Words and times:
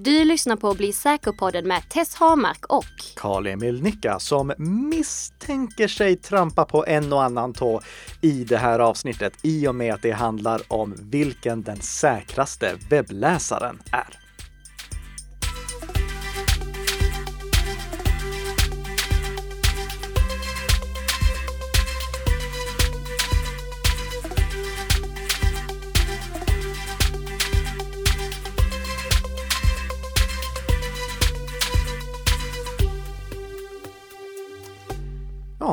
Du 0.00 0.24
lyssnar 0.24 0.56
på 0.56 0.74
Bli 0.74 0.92
säker-podden 0.92 1.66
med 1.66 1.88
Tess 1.88 2.14
Hamark 2.14 2.66
och 2.66 2.84
Karl-Emil 3.16 3.82
Nicka 3.82 4.18
som 4.18 4.52
misstänker 4.58 5.88
sig 5.88 6.16
trampa 6.16 6.64
på 6.64 6.84
en 6.86 7.12
och 7.12 7.22
annan 7.22 7.52
tå 7.52 7.80
i 8.20 8.44
det 8.44 8.56
här 8.56 8.78
avsnittet 8.78 9.32
i 9.42 9.68
och 9.68 9.74
med 9.74 9.94
att 9.94 10.02
det 10.02 10.10
handlar 10.10 10.60
om 10.68 10.94
vilken 10.98 11.62
den 11.62 11.80
säkraste 11.80 12.76
webbläsaren 12.90 13.78
är. 13.92 14.27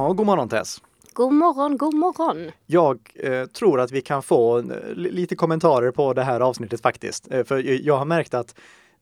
Ja, 0.06 0.14
god 0.14 0.26
morgon 0.26 0.50
Tess! 0.50 0.82
God 1.14 1.34
morgon, 1.34 1.78
god 1.78 1.94
morgon! 1.94 2.52
Jag 2.66 3.00
eh, 3.16 3.46
tror 3.46 3.80
att 3.80 3.92
vi 3.92 4.02
kan 4.02 4.24
få 4.24 4.58
eh, 4.58 4.66
lite 4.96 5.36
kommentarer 5.36 5.92
på 5.92 6.14
det 6.14 6.24
här 6.24 6.40
avsnittet 6.40 6.82
faktiskt. 6.82 7.32
Eh, 7.32 7.44
för 7.44 7.86
jag 7.88 7.98
har 7.98 8.06
märkt 8.06 8.34
att 8.34 8.56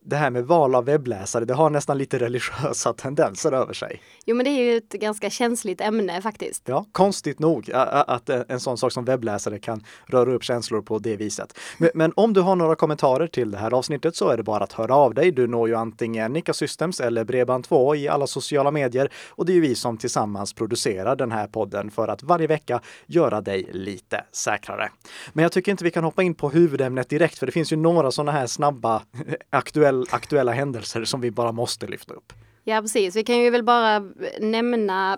det 0.05 0.15
här 0.15 0.29
med 0.29 0.45
val 0.45 0.75
av 0.75 0.85
webbläsare, 0.85 1.45
det 1.45 1.53
har 1.53 1.69
nästan 1.69 1.97
lite 1.97 2.19
religiösa 2.19 2.93
tendenser 2.97 3.51
över 3.51 3.73
sig. 3.73 4.01
Jo, 4.25 4.35
men 4.35 4.43
det 4.43 4.49
är 4.49 4.63
ju 4.63 4.77
ett 4.77 4.89
ganska 4.89 5.29
känsligt 5.29 5.81
ämne 5.81 6.21
faktiskt. 6.21 6.63
Ja, 6.65 6.85
konstigt 6.91 7.39
nog 7.39 7.71
att 7.73 8.29
en 8.29 8.59
sån 8.59 8.77
sak 8.77 8.91
som 8.91 9.05
webbläsare 9.05 9.59
kan 9.59 9.83
röra 10.05 10.33
upp 10.33 10.43
känslor 10.43 10.81
på 10.81 10.99
det 10.99 11.15
viset. 11.15 11.59
Men, 11.93 12.13
om 12.15 12.33
du 12.33 12.41
har 12.41 12.55
några 12.55 12.75
kommentarer 12.75 13.27
till 13.27 13.51
det 13.51 13.57
här 13.57 13.73
avsnittet 13.73 14.15
så 14.15 14.29
är 14.29 14.37
det 14.37 14.43
bara 14.43 14.63
att 14.63 14.73
höra 14.73 14.95
av 14.95 15.13
dig. 15.13 15.31
Du 15.31 15.47
når 15.47 15.69
ju 15.69 15.75
antingen 15.75 16.33
Nika 16.33 16.53
Systems 16.53 16.99
eller 16.99 17.25
Bredband2 17.25 17.95
i 17.95 18.07
alla 18.07 18.27
sociala 18.27 18.71
medier 18.71 19.11
och 19.29 19.45
det 19.45 19.51
är 19.51 19.55
ju 19.55 19.61
vi 19.61 19.75
som 19.75 19.97
tillsammans 19.97 20.53
producerar 20.53 21.15
den 21.15 21.31
här 21.31 21.47
podden 21.47 21.91
för 21.91 22.07
att 22.07 22.23
varje 22.23 22.47
vecka 22.47 22.81
göra 23.05 23.41
dig 23.41 23.69
lite 23.71 24.23
säkrare. 24.31 24.89
Men 25.33 25.43
jag 25.43 25.51
tycker 25.51 25.71
inte 25.71 25.83
vi 25.83 25.91
kan 25.91 26.03
hoppa 26.03 26.23
in 26.23 26.35
på 26.35 26.49
huvudämnet 26.49 27.09
direkt, 27.09 27.37
för 27.39 27.45
det 27.45 27.51
finns 27.51 27.73
ju 27.73 27.75
några 27.75 28.11
sådana 28.11 28.31
här 28.31 28.47
snabba 28.47 29.01
aktuella 29.49 29.92
aktuell, 30.01 30.15
aktuella 30.15 30.51
händelser 30.51 31.05
som 31.05 31.21
vi 31.21 31.31
bara 31.31 31.51
måste 31.51 31.87
lyfta 31.87 32.13
upp. 32.13 32.33
Ja 32.63 32.81
precis, 32.81 33.15
vi 33.15 33.23
kan 33.23 33.37
ju 33.37 33.49
väl 33.49 33.63
bara 33.63 33.99
nämna 34.39 35.17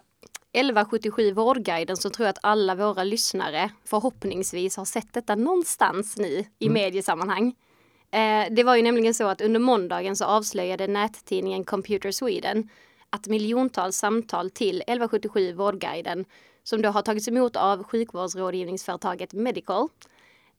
1177 0.56 1.34
Vårdguiden 1.34 1.98
så 1.98 2.10
tror 2.10 2.26
jag 2.26 2.30
att 2.30 2.44
alla 2.44 2.76
våra 2.76 3.04
lyssnare 3.04 3.70
förhoppningsvis 3.86 4.78
har 4.78 4.86
sett 4.86 5.14
detta 5.14 5.36
någonstans 5.36 6.18
nu 6.18 6.46
i 6.60 6.66
mm. 6.66 6.74
mediesammanhang. 6.74 7.56
Eh, 8.12 8.46
det 8.52 8.64
var 8.64 8.76
ju 8.76 8.82
nämligen 8.82 9.14
så 9.14 9.28
att 9.28 9.42
under 9.42 9.60
måndagen 9.60 10.16
så 10.16 10.26
avslöjade 10.26 10.88
nättidningen 10.88 11.64
Computer 11.64 12.12
Sweden 12.12 12.70
att 13.10 13.28
miljontals 13.28 13.98
samtal 13.98 14.50
till 14.50 14.76
1177 14.76 15.54
Vårdguiden 15.54 16.26
som 16.64 16.82
då 16.82 16.90
har 16.90 17.02
tagits 17.02 17.28
emot 17.28 17.56
av 17.56 17.84
sjukvårdsrådgivningsföretaget 17.84 19.34
Medical 19.34 19.88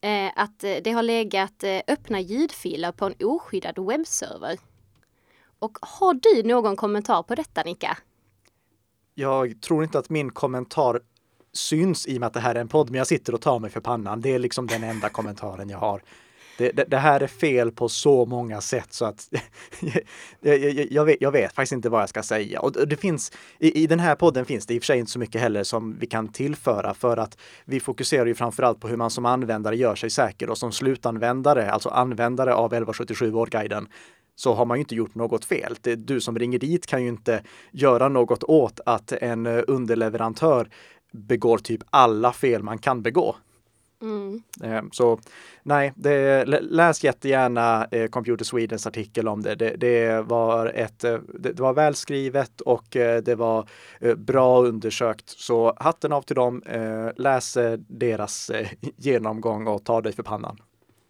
eh, 0.00 0.32
att 0.36 0.64
eh, 0.64 0.76
det 0.84 0.92
har 0.92 1.02
legat 1.02 1.64
eh, 1.64 1.80
öppna 1.88 2.20
ljudfiler 2.20 2.92
på 2.92 3.06
en 3.06 3.14
oskyddad 3.24 3.78
webbserver. 3.78 4.58
Och 5.58 5.78
har 5.82 6.14
du 6.14 6.48
någon 6.48 6.76
kommentar 6.76 7.22
på 7.22 7.34
detta 7.34 7.62
Nika? 7.62 7.98
Jag 9.14 9.60
tror 9.60 9.84
inte 9.84 9.98
att 9.98 10.10
min 10.10 10.32
kommentar 10.32 11.00
syns 11.52 12.06
i 12.06 12.16
och 12.16 12.20
med 12.20 12.26
att 12.26 12.34
det 12.34 12.40
här 12.40 12.54
är 12.54 12.60
en 12.60 12.68
podd, 12.68 12.90
men 12.90 12.98
jag 12.98 13.06
sitter 13.06 13.34
och 13.34 13.40
tar 13.40 13.58
mig 13.58 13.70
för 13.70 13.80
pannan. 13.80 14.20
Det 14.20 14.34
är 14.34 14.38
liksom 14.38 14.66
den 14.66 14.84
enda 14.84 15.08
kommentaren 15.08 15.68
jag 15.68 15.78
har. 15.78 16.02
Det, 16.58 16.70
det, 16.70 16.84
det, 16.84 16.96
här 16.96 17.20
är 17.20 17.26
fel 17.26 17.72
på 17.72 17.88
så 17.88 18.26
många 18.26 18.60
sätt 18.60 18.92
så 18.92 19.04
att 19.04 19.28
jag, 20.40 20.92
jag, 20.92 21.04
vet, 21.04 21.16
jag, 21.20 21.32
vet, 21.32 21.54
faktiskt 21.54 21.72
inte 21.72 21.88
vad 21.88 22.02
jag 22.02 22.08
ska 22.08 22.22
säga. 22.22 22.60
Och 22.60 22.88
det 22.88 22.96
finns, 22.96 23.32
i, 23.58 23.82
i 23.82 23.86
den 23.86 24.00
här 24.00 24.14
podden 24.14 24.44
finns 24.44 24.66
det 24.66 24.74
i 24.74 24.78
och 24.78 24.82
för 24.82 24.86
sig 24.86 24.98
inte 24.98 25.12
så 25.12 25.18
mycket 25.18 25.40
heller 25.40 25.62
som 25.62 25.98
vi 25.98 26.06
kan 26.06 26.28
tillföra 26.28 26.94
för 26.94 27.16
att 27.16 27.38
vi 27.64 27.80
fokuserar 27.80 28.26
ju 28.26 28.34
framförallt 28.34 28.80
på 28.80 28.88
hur 28.88 28.96
man 28.96 29.10
som 29.10 29.26
användare 29.26 29.76
gör 29.76 29.94
sig 29.94 30.10
säker 30.10 30.50
och 30.50 30.58
som 30.58 30.72
slutanvändare, 30.72 31.70
alltså 31.70 31.88
användare 31.88 32.54
av 32.54 32.66
1177 32.66 33.30
Vårdguiden, 33.30 33.88
så 34.36 34.54
har 34.54 34.66
man 34.66 34.76
ju 34.76 34.80
inte 34.80 34.94
gjort 34.94 35.14
något 35.14 35.44
fel. 35.44 35.76
Det, 35.80 35.94
du 35.94 36.20
som 36.20 36.38
ringer 36.38 36.58
dit 36.58 36.86
kan 36.86 37.02
ju 37.02 37.08
inte 37.08 37.42
göra 37.70 38.08
något 38.08 38.44
åt 38.44 38.80
att 38.86 39.12
en 39.12 39.46
eh, 39.46 39.62
underleverantör 39.66 40.68
begår 41.12 41.58
typ 41.58 41.82
alla 41.90 42.32
fel 42.32 42.62
man 42.62 42.78
kan 42.78 43.02
begå. 43.02 43.36
Mm. 44.02 44.42
Ehm, 44.62 44.90
så 44.92 45.20
nej, 45.62 45.92
det, 45.96 46.44
läs 46.44 47.04
jättegärna 47.04 47.84
eh, 47.90 48.08
Computer 48.08 48.44
Swedens 48.44 48.86
artikel 48.86 49.28
om 49.28 49.42
det. 49.42 49.54
Det, 49.54 49.76
det 49.76 50.22
var, 50.22 50.66
ett, 50.66 51.04
eh, 51.04 51.18
det, 51.38 51.60
var 51.60 51.74
välskrivet 51.74 52.60
och 52.60 52.96
eh, 52.96 53.22
det 53.22 53.34
var 53.34 53.68
bra 54.16 54.62
undersökt. 54.62 55.30
Så 55.30 55.74
hatten 55.76 56.12
av 56.12 56.22
till 56.22 56.36
dem. 56.36 56.62
Läs 57.16 57.58
deras 57.78 58.50
genomgång 58.96 59.66
och 59.66 59.84
ta 59.84 60.00
dig 60.00 60.12
för 60.12 60.22
pannan. 60.22 60.60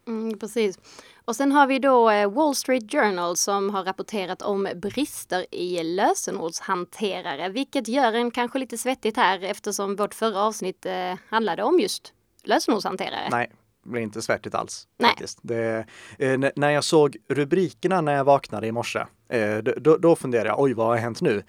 Mm, 0.07 0.39
precis. 0.39 0.79
Och 1.25 1.37
sen 1.37 1.53
har 1.53 1.67
vi 1.67 1.79
då 1.79 2.05
Wall 2.29 2.55
Street 2.55 2.93
Journal 2.93 3.37
som 3.37 3.71
har 3.71 3.85
rapporterat 3.85 4.43
om 4.43 4.69
brister 4.75 5.55
i 5.55 5.83
lösenordshanterare, 5.83 7.49
vilket 7.49 7.89
gör 7.89 8.13
en 8.13 8.31
kanske 8.31 8.59
lite 8.59 8.79
svettigt 8.79 9.17
här 9.17 9.45
eftersom 9.45 9.97
vårt 9.97 10.15
förra 10.15 10.41
avsnitt 10.43 10.87
handlade 11.29 11.63
om 11.63 11.81
just 11.81 12.13
lösenordshanterare. 12.47 13.29
Nej, 13.31 13.51
det 13.85 13.91
blir 13.91 14.03
inte 14.03 14.23
svettigt 14.23 14.55
alls. 14.55 14.89
Nej. 14.99 15.11
Faktiskt. 15.11 15.39
Det, 15.43 15.87
eh, 16.19 16.39
när 16.57 16.71
jag 16.71 16.85
såg 16.85 17.17
rubrikerna 17.29 18.01
när 18.01 18.15
jag 18.15 18.25
vaknade 18.25 18.67
i 18.67 18.73
morse, 18.73 19.05
eh, 19.29 19.57
då, 19.57 19.97
då 19.97 20.17
funderade 20.17 20.49
jag, 20.49 20.61
oj 20.61 20.75
vad 20.75 20.87
har 20.87 20.97
hänt 20.97 21.21
nu? 21.21 21.43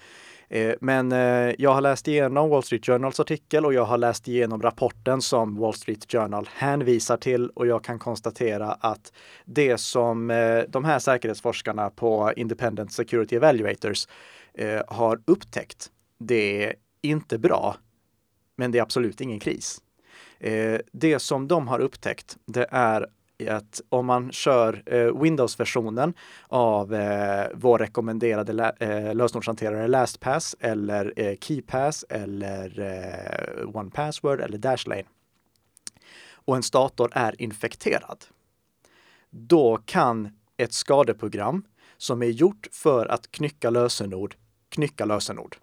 Eh, 0.50 0.74
men 0.80 1.12
eh, 1.12 1.54
jag 1.58 1.74
har 1.74 1.80
läst 1.80 2.08
igenom 2.08 2.50
Wall 2.50 2.62
Street 2.62 2.86
Journals 2.86 3.20
artikel 3.20 3.66
och 3.66 3.74
jag 3.74 3.84
har 3.84 3.98
läst 3.98 4.28
igenom 4.28 4.62
rapporten 4.62 5.22
som 5.22 5.56
Wall 5.56 5.74
Street 5.74 6.12
Journal 6.12 6.48
hänvisar 6.52 7.16
till 7.16 7.50
och 7.50 7.66
jag 7.66 7.84
kan 7.84 7.98
konstatera 7.98 8.72
att 8.72 9.12
det 9.44 9.78
som 9.78 10.30
eh, 10.30 10.62
de 10.68 10.84
här 10.84 10.98
säkerhetsforskarna 10.98 11.90
på 11.90 12.32
Independent 12.36 12.92
Security 12.92 13.36
Evaluators 13.36 14.08
har 14.88 15.20
upptäckt, 15.24 15.90
det 16.18 16.64
är 16.64 16.74
inte 17.02 17.38
bra, 17.38 17.76
men 18.56 18.70
det 18.70 18.78
är 18.78 18.82
absolut 18.82 19.20
ingen 19.20 19.40
kris. 19.40 19.80
Eh, 20.38 20.80
det 20.92 21.18
som 21.18 21.48
de 21.48 21.68
har 21.68 21.78
upptäckt, 21.78 22.36
det 22.44 22.66
är 22.70 23.06
att 23.48 23.80
om 23.88 24.06
man 24.06 24.32
kör 24.32 24.82
eh, 24.86 25.20
Windows-versionen 25.22 26.14
av 26.46 26.94
eh, 26.94 27.46
vår 27.54 27.78
rekommenderade 27.78 28.52
lä 28.52 28.72
eh, 28.80 29.14
lösenordshanterare 29.14 29.88
LastPass 29.88 30.56
eller 30.60 31.12
eh, 31.16 31.36
KeyPass 31.40 32.04
eller 32.08 32.80
eh, 32.80 33.76
OnePassword 33.76 34.40
eller 34.40 34.58
Dashlane 34.58 35.04
och 36.48 36.56
en 36.56 36.62
dator 36.72 37.10
är 37.12 37.42
infekterad, 37.42 38.24
då 39.30 39.76
kan 39.84 40.30
ett 40.56 40.72
skadeprogram 40.72 41.64
som 41.96 42.22
är 42.22 42.26
gjort 42.26 42.68
för 42.72 43.06
att 43.06 43.30
knycka 43.30 43.70
lösenord 43.70 44.34
knycka 44.68 45.04
lösenord. 45.04 45.56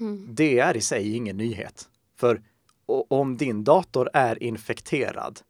Mm. 0.00 0.28
Det 0.34 0.58
är 0.58 0.76
i 0.76 0.80
sig 0.80 1.16
ingen 1.16 1.36
nyhet. 1.36 1.88
För 2.16 2.42
om 2.86 3.36
din 3.36 3.64
dator 3.64 4.10
är 4.12 4.42
infekterad, 4.42 5.40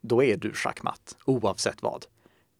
då 0.00 0.22
är 0.22 0.36
du 0.36 0.52
schackmatt 0.52 1.16
oavsett 1.24 1.82
vad. 1.82 2.06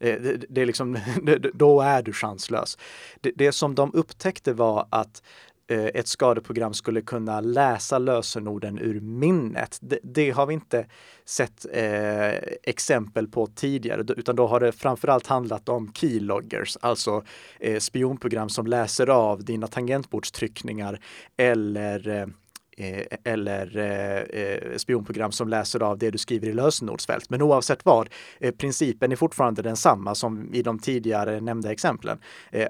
Eh, 0.01 0.21
det, 0.21 0.45
det 0.49 0.63
är 0.63 0.67
liksom, 0.67 0.99
då 1.55 1.81
är 1.81 2.03
du 2.03 2.13
chanslös. 2.13 2.79
Det, 3.21 3.33
det 3.35 3.53
som 3.53 3.75
de 3.75 3.95
upptäckte 3.95 4.53
var 4.53 4.87
att 4.91 5.23
eh, 5.67 5.85
ett 5.85 6.09
skadeprogram 6.09 6.75
skulle 6.75 7.01
kunna 7.01 7.41
läsa 7.41 7.99
lösenorden 7.99 8.79
ur 8.79 9.01
minnet. 9.01 9.79
Det, 9.81 9.99
det 10.03 10.31
har 10.31 10.47
vi 10.47 10.55
inte 10.55 10.87
sett 11.25 11.67
eh, 11.73 12.35
exempel 12.63 13.29
på 13.29 13.47
tidigare, 13.47 14.05
utan 14.17 14.37
då 14.37 14.47
har 14.47 14.61
det 14.61 14.73
framförallt 14.73 15.27
handlat 15.27 15.69
om 15.69 15.93
keyloggers, 15.93 16.77
alltså 16.81 17.25
eh, 17.61 17.79
spionprogram 17.79 18.49
som 18.49 18.67
läser 18.67 19.07
av 19.07 19.45
dina 19.45 19.67
tangentbordstryckningar 19.67 21.01
eller 21.37 22.09
eh, 22.09 22.27
Eh, 22.77 23.19
eller 23.25 23.77
eh, 23.77 24.43
eh, 24.43 24.77
spionprogram 24.77 25.33
som 25.33 25.49
läser 25.49 25.83
av 25.83 25.99
det 25.99 26.11
du 26.11 26.19
skriver 26.19 26.49
i 26.49 26.53
lösenordsfält. 26.53 27.31
Men 27.31 27.43
oavsett 27.43 27.85
vad, 27.85 28.09
eh, 28.41 28.55
principen 28.55 29.13
är 29.13 29.17
fortfarande 29.17 29.63
densamma 29.63 30.15
som 30.15 30.55
i 30.55 30.63
de 30.63 30.79
tidigare 30.79 31.41
nämnda 31.41 31.73
exemplen. 31.73 32.19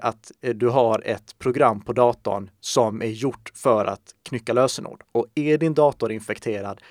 Att 0.01 0.31
du 0.39 0.67
har 0.67 1.01
ett 1.05 1.39
program 1.39 1.81
på 1.81 1.93
datorn 1.93 2.49
som 2.59 3.01
är 3.01 3.05
gjort 3.05 3.51
för 3.55 3.85
att 3.85 4.15
knycka 4.29 4.53
lösenord. 4.53 5.03
Och 5.11 5.27
är 5.35 5.57
din 5.57 5.73
dator 5.73 6.11
infekterad, 6.11 6.81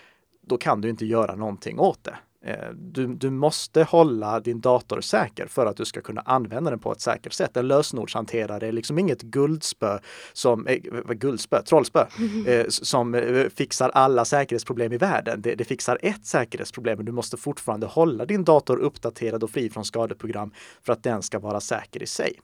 då 0.46 0.56
kan 0.56 0.80
du 0.80 0.90
inte 0.90 1.06
göra 1.06 1.34
någonting 1.34 1.78
åt 1.78 2.04
det. 2.04 2.14
Eh, 2.46 2.70
du, 2.74 3.06
du, 3.06 3.30
måste 3.30 3.82
hålla 3.82 4.40
din 4.40 4.60
dator 4.60 5.00
säker 5.00 5.46
för 5.46 5.66
att 5.66 5.76
du 5.76 5.84
ska 5.84 6.00
kunna 6.00 6.20
använda 6.20 6.70
den 6.70 6.78
på 6.78 6.92
ett 6.92 7.00
säkert 7.00 7.32
sätt. 7.32 7.56
En 7.56 7.68
lösenordshanterare 7.68 8.68
är 8.68 8.72
liksom 8.72 8.98
inget 8.98 9.22
guldspö 9.22 9.98
som, 10.32 10.66
eh, 10.66 10.78
guldspö, 11.14 11.62
trollspö, 11.62 12.06
eh, 12.46 12.66
som 12.68 13.14
eh, 13.14 13.48
fixar 13.48 13.88
alla 13.88 14.24
säkerhetsproblem 14.24 14.92
i 14.92 14.96
världen. 14.96 15.42
Det, 15.42 15.54
det 15.54 15.64
fixar 15.64 15.98
ett 16.02 16.26
säkerhetsproblem, 16.26 16.96
men 16.96 17.06
du 17.06 17.12
måste 17.12 17.36
fortfarande 17.36 17.86
hålla 17.86 18.24
din 18.24 18.44
dator 18.44 18.76
uppdaterad 18.76 19.44
och 19.44 19.50
fri 19.50 19.70
från 19.70 19.84
skadeprogram 19.84 20.52
för 20.82 20.92
att 20.92 21.02
den 21.02 21.22
ska 21.22 21.38
vara 21.38 21.60
säker 21.60 22.02
i 22.02 22.06
sig. 22.06 22.40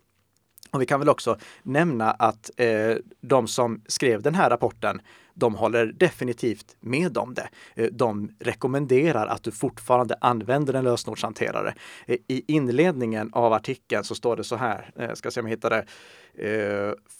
Och 0.70 0.82
vi 0.82 0.86
kan 0.86 1.00
väl 1.00 1.08
också 1.08 1.36
nämna 1.62 2.10
att 2.10 2.50
eh, 2.56 2.96
de 3.20 3.48
som 3.48 3.82
skrev 3.86 4.22
den 4.22 4.34
här 4.34 4.50
rapporten, 4.50 5.00
de 5.40 5.54
håller 5.54 5.86
definitivt 5.86 6.76
med 6.80 7.18
om 7.18 7.34
det. 7.34 7.48
Eh, 7.74 7.88
de 7.92 8.30
rekommenderar 8.38 9.26
att 9.26 9.42
du 9.42 9.50
fortfarande 9.50 10.14
använder 10.20 10.74
en 10.74 10.84
lösenordshanterare. 10.84 11.74
Eh, 12.06 12.16
I 12.28 12.44
inledningen 12.46 13.30
av 13.32 13.52
artikeln 13.52 14.04
så 14.04 14.14
står 14.14 14.36
det 14.36 14.44
så 14.44 14.56
här, 14.56 14.90
jag 14.96 15.18
ska 15.18 15.30
se 15.30 15.40
om 15.40 15.46
jag 15.46 15.50
hittar 15.50 15.70
det. 15.70 15.84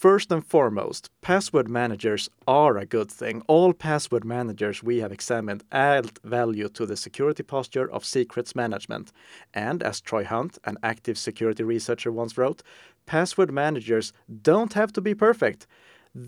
First 0.02 0.32
and 0.32 0.46
foremost, 0.46 1.11
password 1.20 1.69
managers 1.69 2.31
are 2.46 2.81
a 2.81 2.84
good 2.84 3.11
thing. 3.11 3.43
All 3.49 3.75
password 3.75 4.25
managers 4.25 4.82
we 4.82 5.00
have 5.00 5.12
examined 5.12 5.62
add 5.70 6.11
value 6.22 6.69
to 6.69 6.87
the 6.87 6.96
security 6.96 7.43
posture 7.43 7.87
of 7.93 8.05
secrets 8.05 8.55
management. 8.55 9.12
And 9.55 9.82
as 9.82 10.00
Troy 10.00 10.25
Hunt, 10.25 10.58
an 10.64 10.78
active 10.82 11.19
security 11.19 11.64
researcher, 11.64 12.12
once 12.12 12.38
wrote, 12.38 12.62
password 13.06 13.50
managers 13.50 14.12
don't 14.43 14.75
have 14.75 14.93
to 14.93 15.00
be 15.00 15.14
perfect. 15.14 15.67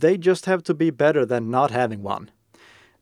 They 0.00 0.16
just 0.16 0.46
have 0.46 0.62
to 0.62 0.74
be 0.74 0.92
better 0.92 1.26
than 1.26 1.50
not 1.50 1.70
having 1.70 2.06
one. 2.06 2.26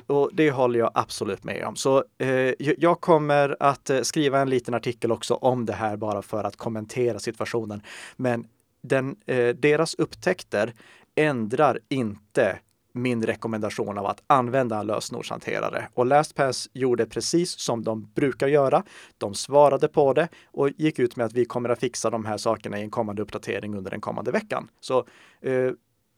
Och 0.06 0.30
det 0.32 0.50
håller 0.50 0.78
jag 0.78 0.90
absolut 0.94 1.44
med 1.44 1.64
om. 1.64 1.76
Så 1.76 2.04
eh, 2.18 2.52
jag 2.58 3.00
kommer 3.00 3.56
att 3.60 3.90
eh, 3.90 4.00
skriva 4.00 4.40
en 4.40 4.50
liten 4.50 4.74
artikel 4.74 5.12
också 5.12 5.34
om 5.34 5.66
det 5.66 5.72
här 5.72 5.96
bara 5.96 6.22
för 6.22 6.44
att 6.44 6.56
kommentera 6.56 7.18
situationen. 7.18 7.82
Men 8.16 8.46
den, 8.82 9.16
eh, 9.26 9.48
deras 9.48 9.94
upptäckter 9.94 10.74
ändrar 11.14 11.78
inte 11.88 12.58
min 12.92 13.26
rekommendation 13.26 13.98
av 13.98 14.06
att 14.06 14.22
använda 14.26 14.78
en 14.80 14.86
lösenordshanterare. 14.86 15.88
Och 15.94 16.06
LastPass 16.06 16.70
gjorde 16.72 17.06
precis 17.06 17.60
som 17.60 17.84
de 17.84 18.12
brukar 18.14 18.48
göra. 18.48 18.82
De 19.18 19.34
svarade 19.34 19.88
på 19.88 20.12
det 20.12 20.28
och 20.46 20.70
gick 20.70 20.98
ut 20.98 21.16
med 21.16 21.26
att 21.26 21.32
vi 21.32 21.44
kommer 21.44 21.68
att 21.68 21.80
fixa 21.80 22.10
de 22.10 22.24
här 22.24 22.36
sakerna 22.36 22.78
i 22.78 22.82
en 22.82 22.90
kommande 22.90 23.22
uppdatering 23.22 23.74
under 23.76 23.90
den 23.90 24.00
kommande 24.00 24.30
veckan. 24.30 24.68
Så 24.80 24.98
eh, 25.40 25.70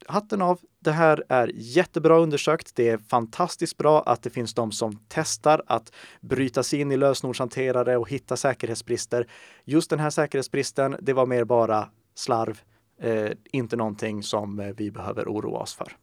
hatten 0.07 0.43
av. 0.43 0.61
Det 0.79 0.93
här 0.93 1.25
är 1.29 1.51
jättebra 1.55 2.19
undersökt. 2.19 2.75
Det 2.75 2.89
är 2.89 2.99
fantastiskt 2.99 3.77
bra 3.77 4.03
att 4.03 4.23
det 4.23 4.31
finns 4.31 4.55
de 4.55 4.73
som 4.73 4.99
testar 5.09 5.63
att 5.67 5.93
bryta 6.21 6.63
sig 6.63 6.81
in 6.81 6.93
i 6.93 6.97
lösenordshanterare 6.97 7.97
och 7.97 8.09
hitta 8.09 8.37
säkerhetsbrister. 8.37 9.27
Just 9.65 9.91
den 9.91 9.99
här 9.99 10.11
säkerhetsbristen, 10.11 10.97
det 11.01 11.13
var 11.13 11.27
mer 11.27 11.45
bara 11.45 11.89
slarv, 12.15 12.61
eh, 13.01 13.31
inte 13.53 13.77
någonting 13.77 14.23
som 14.23 14.61
eh, 14.61 14.75
vi 14.77 14.91
behöver 14.91 15.25
oroa 15.25 15.59
oss 15.59 15.75
för. 15.75 15.97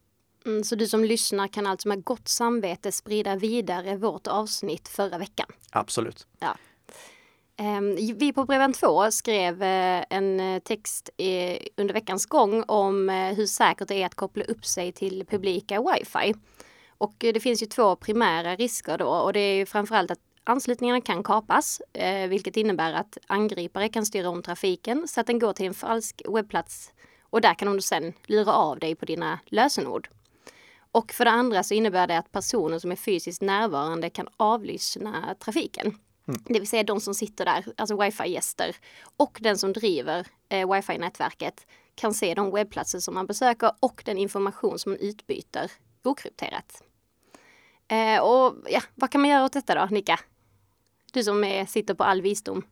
Mm, 0.46 0.64
så 0.64 0.76
du 0.76 0.88
som 0.88 1.06
lyssnar 1.06 1.48
kan 1.48 1.68
alltså 1.68 1.88
med 1.88 2.04
gott 2.04 2.28
samvete 2.28 2.92
sprida 2.92 3.36
vidare 3.36 3.98
vårt 3.98 4.28
avsnitt 4.28 4.88
förra 4.88 5.18
veckan? 5.18 5.48
Absolut. 5.72 6.28
Ja. 6.40 6.58
Ehm, 7.62 7.96
vi 7.96 8.34
på 8.34 8.46
Breven 8.46 8.74
2 8.74 9.12
skrev 9.12 9.64
eh, 9.64 10.04
en 10.10 10.40
eh, 10.40 10.60
text 10.60 11.10
under 11.78 11.94
veckans 11.94 12.26
gång 12.26 12.64
om 12.68 13.10
eh, 13.10 13.34
hur 13.34 13.46
säkert 13.46 13.88
det 13.88 13.96
är 13.96 14.06
att 14.06 14.16
koppla 14.16 14.44
upp 14.44 14.66
sig 14.66 14.92
till 14.92 15.26
publika 15.26 15.82
wifi. 15.82 16.34
Och 16.98 17.16
det 17.18 17.40
finns 17.40 17.64
ju 17.64 17.66
två 17.66 17.96
primära 17.96 18.56
risker 18.56 18.98
då 18.98 19.08
och 19.08 19.34
det 19.34 19.40
är 19.40 19.56
ju 19.56 19.66
framförallt 19.66 20.12
att 20.12 20.20
anslutningarna 20.44 21.02
kan 21.02 21.24
kapas, 21.24 21.82
vilket 22.30 22.58
innebär 22.58 22.94
att 22.94 23.18
angripare 23.28 23.90
kan 23.90 24.06
styra 24.06 24.30
om 24.30 24.44
trafiken 24.44 25.08
så 25.08 25.22
att 25.22 25.28
den 25.28 25.40
går 25.40 25.54
till 25.54 25.66
en 25.66 25.74
falsk 25.74 26.22
webbplats 26.30 26.94
och 27.30 27.42
där 27.42 27.54
kan 27.54 27.68
de 27.68 27.82
sen 27.82 28.14
lura 28.26 28.54
av 28.54 28.80
dig 28.80 28.96
på 28.96 29.06
dina 29.06 29.40
lösenord. 29.46 30.10
Och 30.92 31.12
för 31.12 31.26
det 31.26 31.32
andra 31.32 31.64
så 31.64 31.74
innebär 31.74 32.08
det 32.08 32.18
att 32.18 32.32
personer 32.32 32.80
som 32.80 32.92
är 32.92 32.96
fysiskt 32.96 33.42
närvarande 33.42 34.10
kan 34.10 34.28
avlyssna 34.38 35.36
trafiken. 35.40 35.98
Mm. 36.30 36.42
Det 36.46 36.60
vill 36.60 36.68
säga 36.68 36.84
de 36.84 37.00
som 37.02 37.14
sitter 37.14 37.46
där, 37.46 37.66
alltså 37.78 38.02
wifi-gäster 38.02 38.76
och 39.18 39.38
den 39.42 39.58
som 39.58 39.74
driver 39.74 40.28
eh, 40.50 40.74
wifi-nätverket 40.74 41.68
kan 41.96 42.14
se 42.14 42.34
de 42.34 42.52
webbplatser 42.52 43.00
som 43.00 43.14
man 43.14 43.26
besöker 43.26 43.72
och 43.80 44.02
den 44.06 44.18
information 44.18 44.80
som 44.80 44.92
man 44.92 45.00
utbyter 45.00 45.72
okrypterat. 46.04 46.84
Eh, 47.88 48.22
och 48.22 48.56
ja, 48.70 48.82
vad 48.96 49.12
kan 49.12 49.22
man 49.22 49.30
göra 49.30 49.46
åt 49.46 49.54
detta 49.54 49.76
då, 49.76 49.88
Nika? 49.92 50.20
Du 51.14 51.24
som 51.24 51.44
är, 51.44 51.66
sitter 51.66 51.94
på 51.94 52.04
all 52.04 52.22
visdom. 52.22 52.66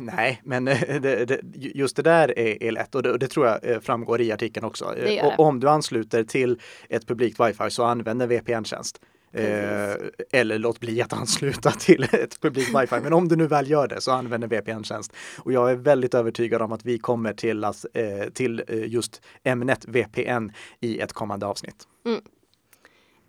Nej, 0.00 0.40
men 0.44 0.68
eh, 0.68 1.00
det, 1.00 1.24
det, 1.24 1.40
just 1.52 1.96
det 1.96 2.02
där 2.02 2.38
är, 2.38 2.62
är 2.62 2.72
lätt 2.72 2.94
och 2.94 3.02
det, 3.02 3.18
det, 3.18 3.28
tror 3.28 3.46
jag 3.46 3.70
eh, 3.70 3.80
framgår 3.80 4.20
i 4.20 4.32
artikeln 4.32 4.66
också. 4.66 4.94
Och 5.22 5.40
om 5.40 5.60
du 5.60 5.68
ansluter 5.68 6.24
till 6.24 6.60
ett 6.88 7.06
publikt 7.06 7.40
wifi 7.40 7.70
så 7.70 7.84
använder 7.84 8.26
VPN-tjänst. 8.26 9.00
Eh, 9.32 9.96
eller 10.32 10.58
låt 10.58 10.80
bli 10.80 11.02
att 11.02 11.12
ansluta 11.12 11.70
till 11.78 12.02
ett 12.02 12.40
publikt 12.40 12.68
wifi. 12.68 13.00
Men 13.02 13.12
om 13.12 13.28
du 13.28 13.36
nu 13.36 13.46
väl 13.46 13.70
gör 13.70 13.88
det 13.88 14.00
så 14.00 14.10
använder 14.10 14.48
VPN-tjänst. 14.48 15.12
Och 15.38 15.52
jag 15.52 15.70
är 15.70 15.76
väldigt 15.76 16.14
övertygad 16.14 16.62
om 16.62 16.72
att 16.72 16.84
vi 16.84 16.98
kommer 16.98 17.32
till, 17.32 17.64
att, 17.64 17.84
eh, 17.94 18.30
till 18.34 18.62
eh, 18.68 18.86
just 18.86 19.22
ämnet 19.44 19.84
VPN 19.88 20.50
i 20.80 20.98
ett 21.00 21.12
kommande 21.12 21.46
avsnitt. 21.46 21.84
Mm. 22.06 22.20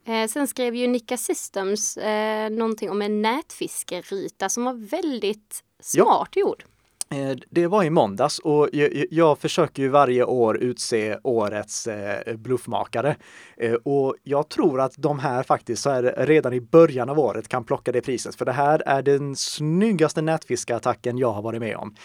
Eh, 0.06 0.28
sen 0.28 0.48
skrev 0.48 0.76
ju 0.76 0.88
Nika 0.88 1.18
Systems 1.18 1.98
eh, 1.98 2.50
någonting 2.50 2.90
om 2.90 3.02
en 3.02 3.22
nätfiskeruta 3.22 4.50
som 4.50 4.64
var 4.64 4.74
väldigt 4.74 5.64
smart 5.82 6.30
ja. 6.34 6.42
gjord. 6.42 6.64
Eh, 7.12 7.38
det 7.50 7.68
var 7.68 7.84
i 7.84 7.90
måndags 7.90 8.40
och 8.40 8.70
jag, 9.10 9.40
försöker 9.40 9.84
ju 9.84 9.90
varje 9.90 10.24
år 10.24 10.58
utse 10.58 11.18
årets 11.24 11.88
eh, 11.88 12.36
bluffmakare. 12.36 13.16
Eh, 13.58 13.74
och 13.74 14.16
jag 14.24 14.50
tror 14.50 14.82
att 14.82 14.94
de 14.98 15.20
här 15.20 15.44
faktiskt 15.44 15.82
så 15.82 15.90
här, 15.90 16.14
redan 16.18 16.54
i 16.54 16.62
början 16.62 17.10
av 17.10 17.20
året 17.20 17.48
kan 17.48 17.64
plocka 17.64 17.92
det 17.92 18.02
priset. 18.02 18.36
För 18.36 18.46
det 18.46 18.52
här 18.52 18.84
är 18.86 19.02
den 19.02 19.36
snyggaste 19.36 20.22
nätfiskattacken 20.22 21.18
jag 21.18 21.32
har 21.32 21.42
varit 21.42 21.60
med 21.60 21.78
om. 21.78 21.96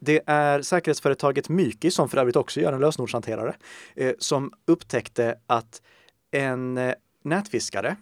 Det 0.00 0.22
är 0.26 0.62
säkerhetsföretaget 0.62 1.48
Myki, 1.48 1.90
som 1.90 2.08
för 2.08 2.18
övrigt 2.18 2.36
också 2.36 2.60
gör 2.60 2.72
en 2.72 2.80
lösenordshanterare, 2.80 3.54
som 4.18 4.52
upptäckte 4.66 5.34
att 5.46 5.82
en 6.30 6.94
nätfiskare 7.24 7.96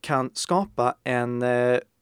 kan 0.00 0.30
skapa 0.34 0.94
en 1.04 1.44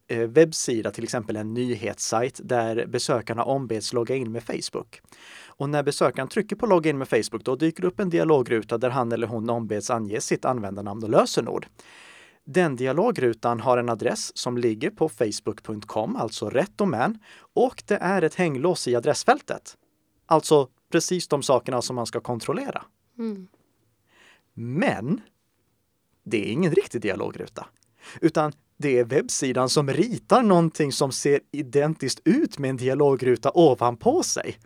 webbsida, 0.07 0.91
till 0.91 1.03
exempel 1.03 1.35
en 1.35 1.53
nyhetssajt 1.53 2.39
där 2.43 2.85
besökarna 2.85 3.43
ombeds 3.43 3.93
logga 3.93 4.15
in 4.15 4.31
med 4.31 4.43
Facebook. 4.43 5.01
Och 5.47 5.69
när 5.69 5.83
besökaren 5.83 6.27
trycker 6.27 6.55
på 6.55 6.65
logga 6.65 6.89
in 6.89 6.97
med 6.97 7.07
Facebook, 7.07 7.43
då 7.43 7.55
dyker 7.55 7.81
det 7.81 7.87
upp 7.87 7.99
en 7.99 8.09
dialogruta 8.09 8.77
där 8.77 8.89
han 8.89 9.11
eller 9.11 9.27
hon 9.27 9.49
ombeds 9.49 9.89
ange 9.89 10.21
sitt 10.21 10.45
användarnamn 10.45 11.03
och 11.03 11.09
lösenord. 11.09 11.67
Den 12.45 12.75
dialogrutan 12.75 13.59
har 13.59 13.77
en 13.77 13.89
adress 13.89 14.37
som 14.37 14.57
ligger 14.57 14.89
på 14.89 15.09
facebook.com, 15.09 16.15
alltså 16.15 16.49
rätt 16.49 16.77
domän, 16.77 17.19
och 17.53 17.83
det 17.85 17.95
är 17.95 18.21
ett 18.21 18.35
hänglås 18.35 18.87
i 18.87 18.95
adressfältet. 18.95 19.77
Alltså 20.25 20.69
precis 20.91 21.27
de 21.27 21.43
sakerna 21.43 21.81
som 21.81 21.95
man 21.95 22.05
ska 22.05 22.19
kontrollera. 22.19 22.85
Mm. 23.17 23.47
Men 24.53 25.21
det 26.23 26.37
är 26.47 26.51
ingen 26.51 26.71
riktig 26.71 27.01
dialogruta, 27.01 27.65
utan 28.21 28.53
det 28.83 28.99
är 28.99 29.03
webbsidan 29.03 29.69
som 29.69 29.89
ritar 29.89 30.43
någonting 30.43 30.91
som 30.91 31.11
ser 31.11 31.39
identiskt 31.51 32.21
ut 32.25 32.59
med 32.59 32.69
en 32.69 32.77
dialogruta 32.77 33.51
ovanpå 33.53 34.23
sig. 34.23 34.57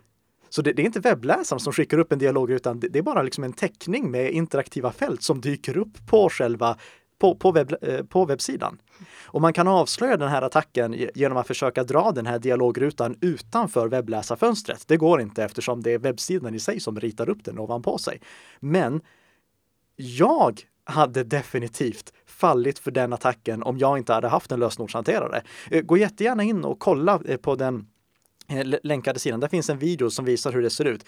Så 0.48 0.62
det, 0.62 0.72
det, 0.72 0.82
är 0.82 0.86
inte 0.86 1.00
webbläsaren 1.00 1.60
som 1.60 1.72
skickar 1.72 1.98
upp 1.98 2.12
en 2.12 2.18
dialogruta, 2.18 2.74
det, 2.74 2.88
det 2.88 2.98
är 2.98 3.02
bara 3.02 3.22
liksom 3.22 3.44
en 3.44 3.52
teckning 3.52 4.10
med 4.10 4.32
interaktiva 4.32 4.92
fält 4.92 5.22
som 5.22 5.40
dyker 5.40 5.76
upp 5.76 6.06
på 6.06 6.28
själva 6.28 6.76
på, 7.18 7.34
på, 7.34 7.52
webb, 7.52 7.74
eh, 7.82 8.04
på 8.04 8.24
webbsidan. 8.24 8.80
Och 9.24 9.40
man 9.40 9.52
kan 9.52 9.68
avslöja 9.68 10.16
den 10.16 10.28
här 10.28 10.42
attacken 10.42 11.08
genom 11.14 11.38
att 11.38 11.46
försöka 11.46 11.84
dra 11.84 12.12
den 12.12 12.26
här 12.26 12.38
dialogrutan 12.38 13.16
utanför 13.20 13.88
webbläsarfönstret. 13.88 14.84
Det 14.88 14.96
går 14.96 15.20
inte 15.20 15.44
eftersom 15.44 15.82
det 15.82 15.92
är 15.92 15.98
webbsidan 15.98 16.54
i 16.54 16.60
sig 16.60 16.80
som 16.80 17.00
ritar 17.00 17.28
upp 17.28 17.44
den 17.44 17.58
ovanpå 17.58 17.98
sig. 17.98 18.20
Men 18.60 19.00
jag 19.96 20.62
hade 20.88 21.24
definitivt 21.24 22.12
fallit 22.26 22.78
för 22.78 22.90
den 22.90 23.12
attacken 23.12 23.62
om 23.62 23.78
jag 23.78 23.98
inte 23.98 24.12
hade 24.12 24.28
haft 24.28 24.52
en 24.52 24.60
lösenordshanterare. 24.60 25.42
Eh, 25.70 25.82
gå 25.82 25.96
jättegärna 25.96 26.42
in 26.42 26.64
och 26.64 26.78
kolla 26.78 27.20
eh, 27.24 27.36
på 27.36 27.54
den 27.54 27.86
Eh, 28.50 28.66
länkade 28.82 29.18
sidan. 29.18 29.40
Där 29.40 29.48
finns 29.48 29.70
en 29.70 29.78
video 29.78 30.10
som 30.10 30.24
visar 30.24 30.52
hur 30.52 30.62
det 30.62 30.70
ser 30.70 30.84
ut. 30.84 31.04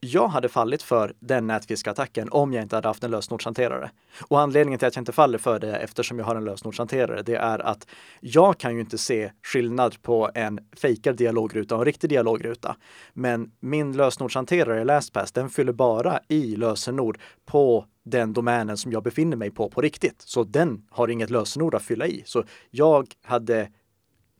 Jag 0.00 0.28
hade 0.28 0.48
fallit 0.48 0.82
för 0.82 1.14
den 1.20 1.46
nätfiskattacken 1.46 2.28
om 2.30 2.52
jag 2.52 2.62
inte 2.62 2.76
hade 2.76 2.88
haft 2.88 3.04
en 3.04 3.10
lösenordshanterare. 3.10 3.90
Och 4.28 4.40
anledningen 4.40 4.78
till 4.78 4.88
att 4.88 4.96
jag 4.96 5.00
inte 5.00 5.12
faller 5.12 5.38
för 5.38 5.58
det 5.58 5.76
eftersom 5.76 6.18
jag 6.18 6.26
har 6.26 6.36
en 6.36 6.44
lösenordshanterare, 6.44 7.22
det 7.22 7.36
är 7.36 7.58
att 7.58 7.86
jag 8.20 8.58
kan 8.58 8.74
ju 8.74 8.80
inte 8.80 8.98
se 8.98 9.32
skillnad 9.42 10.02
på 10.02 10.30
en 10.34 10.60
fejkad 10.76 11.16
dialogruta 11.16 11.74
och 11.74 11.80
en 11.80 11.84
riktig 11.84 12.10
dialogruta. 12.10 12.76
Men 13.12 13.50
min 13.60 13.92
lösenordshanterare 13.92 14.84
LastPass, 14.84 15.32
den 15.32 15.50
fyller 15.50 15.72
bara 15.72 16.20
i 16.28 16.56
lösenord 16.56 17.18
på 17.46 17.86
den 18.04 18.32
domänen 18.32 18.76
som 18.76 18.92
jag 18.92 19.02
befinner 19.02 19.36
mig 19.36 19.50
på 19.50 19.70
på 19.70 19.80
riktigt. 19.80 20.22
Så 20.22 20.44
den 20.44 20.86
har 20.90 21.08
inget 21.08 21.30
lösenord 21.30 21.74
att 21.74 21.82
fylla 21.82 22.06
i. 22.06 22.22
Så 22.26 22.44
jag 22.70 23.06
hade 23.22 23.68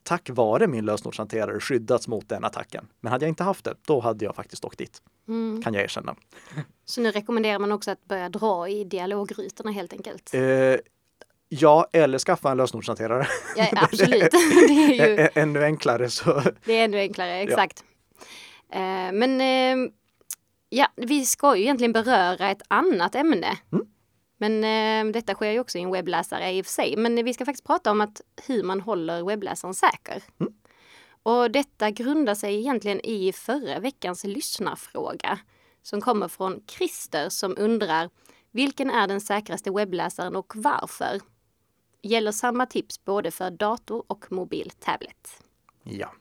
tack 0.05 0.31
vare 0.31 0.67
min 0.67 0.85
lösenordshanterare 0.85 1.61
skyddats 1.61 2.09
mot 2.09 2.29
den 2.29 2.45
attacken. 2.45 2.89
Men 3.01 3.13
hade 3.13 3.25
jag 3.25 3.31
inte 3.31 3.45
haft 3.45 3.65
det, 3.65 3.75
då 3.87 4.01
hade 4.01 4.25
jag 4.25 4.35
faktiskt 4.35 4.65
åkt 4.65 4.79
dit. 4.79 5.03
Mm. 5.29 5.63
Kan 5.63 5.75
jag 5.75 5.83
erkänna. 5.83 6.17
Så 6.85 7.01
nu 7.01 7.11
rekommenderar 7.11 7.59
man 7.59 7.73
också 7.73 7.91
att 7.91 8.05
börja 8.05 8.29
dra 8.29 8.69
i 8.69 8.85
dialogrutorna 8.85 9.71
helt 9.71 9.93
enkelt? 9.93 10.35
Eh, 10.35 10.77
ja, 11.49 11.89
eller 11.93 12.19
skaffa 12.19 12.51
en 12.51 12.57
lösenordshanterare. 12.57 13.27
Ja, 13.57 13.69
absolut. 13.77 14.31
det 14.69 14.99
är 15.01 15.19
ju... 15.19 15.29
Ännu 15.35 15.65
enklare 15.65 16.11
så. 16.11 16.43
Det 16.65 16.73
är 16.73 16.85
ännu 16.85 16.99
enklare, 16.99 17.41
exakt. 17.41 17.85
Ja. 18.71 18.77
Eh, 18.77 19.13
men 19.13 19.41
eh, 19.41 19.91
ja, 20.69 20.89
vi 20.97 21.25
ska 21.25 21.57
ju 21.57 21.63
egentligen 21.63 21.93
beröra 21.93 22.51
ett 22.51 22.63
annat 22.69 23.15
ämne. 23.15 23.59
Mm. 23.73 23.87
Men 24.45 24.65
eh, 24.65 25.13
detta 25.13 25.35
sker 25.35 25.51
ju 25.51 25.61
också 25.61 25.79
i 25.79 25.83
en 25.83 25.93
webbläsare 25.93 26.53
i 26.53 26.63
och 26.63 26.67
för 26.67 26.73
sig. 26.73 26.97
Men 26.97 27.25
vi 27.25 27.35
ska 27.35 27.45
faktiskt 27.45 27.67
prata 27.67 27.91
om 27.91 28.01
att 28.01 28.21
hur 28.47 28.63
man 28.63 28.81
håller 28.81 29.25
webbläsaren 29.25 29.75
säker. 29.75 30.23
Mm. 30.41 30.53
Och 31.23 31.51
detta 31.51 31.91
grundar 31.91 32.35
sig 32.35 32.59
egentligen 32.59 33.01
i 33.07 33.33
förra 33.33 33.79
veckans 33.79 34.25
lyssnarfråga 34.25 35.39
som 35.83 36.01
kommer 36.01 36.29
från 36.29 36.61
Christer 36.67 37.29
som 37.29 37.55
undrar 37.59 38.11
vilken 38.51 38.91
är 38.91 39.09
den 39.09 39.21
säkraste 39.21 39.71
webbläsaren 39.71 40.37
och 40.37 40.53
varför? 40.57 41.21
Gäller 42.03 42.33
samma 42.33 42.67
tips 42.67 43.05
både 43.05 43.31
för 43.31 43.51
dator 43.51 44.05
och 44.07 44.33
mobil 44.33 44.71
tablet? 44.79 45.43
Ja, 45.83 46.13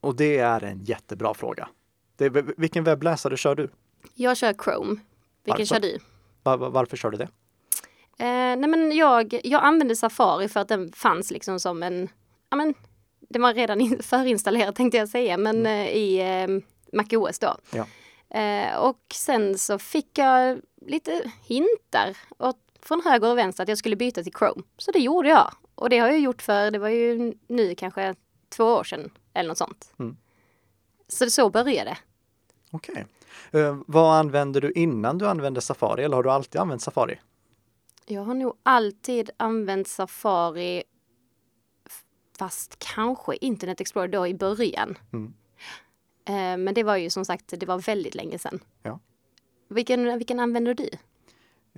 och 0.00 0.16
det 0.16 0.38
är 0.38 0.64
en 0.64 0.84
jättebra 0.84 1.34
fråga. 1.34 1.68
Det, 2.16 2.28
vilken 2.56 2.84
webbläsare 2.84 3.36
kör 3.36 3.54
du? 3.54 3.70
Jag 4.14 4.36
kör 4.36 4.54
Chrome. 4.64 5.00
Vilken 5.44 5.58
varför? 5.58 5.64
kör 5.64 5.80
du? 5.80 5.98
Var, 6.42 6.56
varför 6.56 6.96
kör 6.96 7.10
du 7.10 7.16
det? 7.18 7.28
Eh, 8.18 8.26
nej 8.56 8.68
men 8.68 8.96
jag, 8.96 9.40
jag 9.44 9.64
använde 9.64 9.96
Safari 9.96 10.48
för 10.48 10.60
att 10.60 10.68
den 10.68 10.92
fanns 10.92 11.30
liksom 11.30 11.60
som 11.60 11.82
en, 11.82 12.08
ja 12.50 12.56
men 12.56 12.74
den 13.20 13.42
var 13.42 13.54
redan 13.54 13.80
in, 13.80 13.98
förinstallerad 14.02 14.74
tänkte 14.74 14.98
jag 14.98 15.08
säga, 15.08 15.36
men 15.36 15.56
mm. 15.56 15.86
eh, 15.86 15.88
i 15.88 16.18
eh, 16.20 16.62
MacOS 16.92 17.38
då. 17.38 17.56
Ja. 17.70 17.86
Eh, 18.40 18.76
och 18.76 19.00
sen 19.14 19.58
så 19.58 19.78
fick 19.78 20.18
jag 20.18 20.60
lite 20.86 21.30
hintar 21.42 22.16
åt, 22.38 22.58
från 22.82 23.02
höger 23.04 23.30
och 23.30 23.38
vänster 23.38 23.62
att 23.62 23.68
jag 23.68 23.78
skulle 23.78 23.96
byta 23.96 24.22
till 24.22 24.32
Chrome. 24.32 24.62
Så 24.78 24.90
det 24.90 24.98
gjorde 24.98 25.28
jag. 25.28 25.52
Och 25.74 25.90
det 25.90 25.98
har 25.98 26.08
jag 26.08 26.18
gjort 26.18 26.42
för, 26.42 26.70
det 26.70 26.78
var 26.78 26.88
ju 26.88 27.34
nu 27.48 27.74
kanske 27.74 28.14
två 28.48 28.64
år 28.64 28.84
sedan 28.84 29.10
eller 29.34 29.48
något 29.48 29.58
sånt. 29.58 29.92
Mm. 29.98 30.16
Så 31.08 31.30
så 31.30 31.50
började 31.50 31.90
det. 31.90 31.96
Okej. 32.70 32.92
Okay. 32.92 33.62
Uh, 33.62 33.82
vad 33.86 34.18
använde 34.18 34.60
du 34.60 34.72
innan 34.72 35.18
du 35.18 35.28
använde 35.28 35.60
Safari 35.60 36.04
eller 36.04 36.16
har 36.16 36.22
du 36.22 36.30
alltid 36.30 36.60
använt 36.60 36.82
Safari? 36.82 37.18
Jag 38.08 38.22
har 38.22 38.34
nog 38.34 38.56
alltid 38.62 39.30
använt 39.36 39.88
Safari 39.88 40.82
fast 42.38 42.78
kanske 42.78 43.36
Internet 43.36 43.80
Explorer 43.80 44.08
då 44.08 44.26
i 44.26 44.34
början. 44.34 44.98
Mm. 45.12 45.34
Eh, 46.28 46.64
men 46.64 46.74
det 46.74 46.82
var 46.82 46.96
ju 46.96 47.10
som 47.10 47.24
sagt, 47.24 47.60
det 47.60 47.66
var 47.66 47.78
väldigt 47.78 48.14
länge 48.14 48.38
sedan. 48.38 48.60
Ja. 48.82 49.00
Vilken, 49.68 50.18
vilken 50.18 50.40
använder 50.40 50.74
du? 50.74 50.88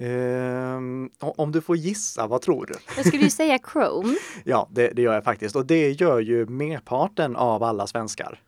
Um, 0.07 1.11
om 1.19 1.53
du 1.53 1.61
får 1.61 1.77
gissa, 1.77 2.27
vad 2.27 2.43
tror 2.43 2.67
du? 2.67 2.75
Jag 2.97 3.07
skulle 3.07 3.23
ju 3.23 3.31
säga 3.41 3.59
Chrome. 3.73 4.17
ja, 4.45 4.69
det, 4.71 4.89
det, 4.89 5.03
gör 5.03 5.15
jag 5.15 5.25
faktiskt. 5.25 5.57
Och 5.57 5.67
det 5.67 5.91
gör 5.91 6.21
ju 6.21 6.47
merparten 6.47 7.37
av 7.37 7.63
alla 7.63 7.87
svenskar. 7.87 8.43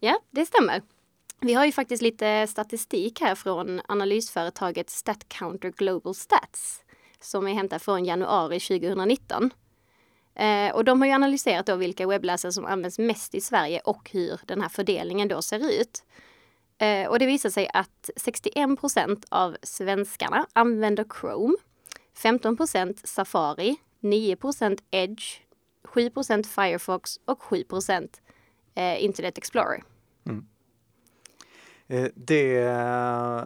Ja, 0.00 0.20
det 0.30 0.46
stämmer. 0.46 0.82
Vi 1.40 1.54
har 1.54 1.66
ju 1.66 1.72
faktiskt 1.72 2.02
lite 2.02 2.46
statistik 2.46 3.20
här 3.20 3.34
från 3.34 3.80
analysföretaget 3.88 4.90
StatCounter 4.90 5.70
Global 5.70 6.14
Stats 6.14 6.82
som 7.26 7.46
är 7.46 7.54
hämtad 7.54 7.82
från 7.82 8.04
januari 8.04 8.60
2019. 8.60 9.50
Eh, 10.34 10.74
och 10.74 10.84
de 10.84 11.00
har 11.00 11.08
ju 11.08 11.14
analyserat 11.14 11.66
då 11.66 11.76
vilka 11.76 12.06
webbläsare 12.06 12.52
som 12.52 12.64
används 12.64 12.98
mest 12.98 13.34
i 13.34 13.40
Sverige 13.40 13.80
och 13.80 14.10
hur 14.12 14.40
den 14.46 14.60
här 14.60 14.68
fördelningen 14.68 15.28
då 15.28 15.42
ser 15.42 15.80
ut. 15.80 16.04
Eh, 16.78 17.08
och 17.08 17.18
det 17.18 17.26
visar 17.26 17.50
sig 17.50 17.70
att 17.72 18.10
61 18.16 18.80
procent 18.80 19.24
av 19.28 19.56
svenskarna 19.62 20.46
använder 20.52 21.06
Chrome, 21.20 21.56
15 22.14 22.56
procent 22.56 23.08
Safari, 23.08 23.76
9 24.00 24.36
procent 24.36 24.82
Edge, 24.90 25.40
7 25.84 26.10
procent 26.10 26.46
Firefox 26.46 27.20
och 27.24 27.42
7 27.42 27.64
procent 27.64 28.20
eh, 28.74 29.04
Internet 29.04 29.38
Explorer. 29.38 29.82
Mm. 30.26 30.46
Eh, 31.88 32.06
det, 32.14 32.56
eh, 32.56 33.44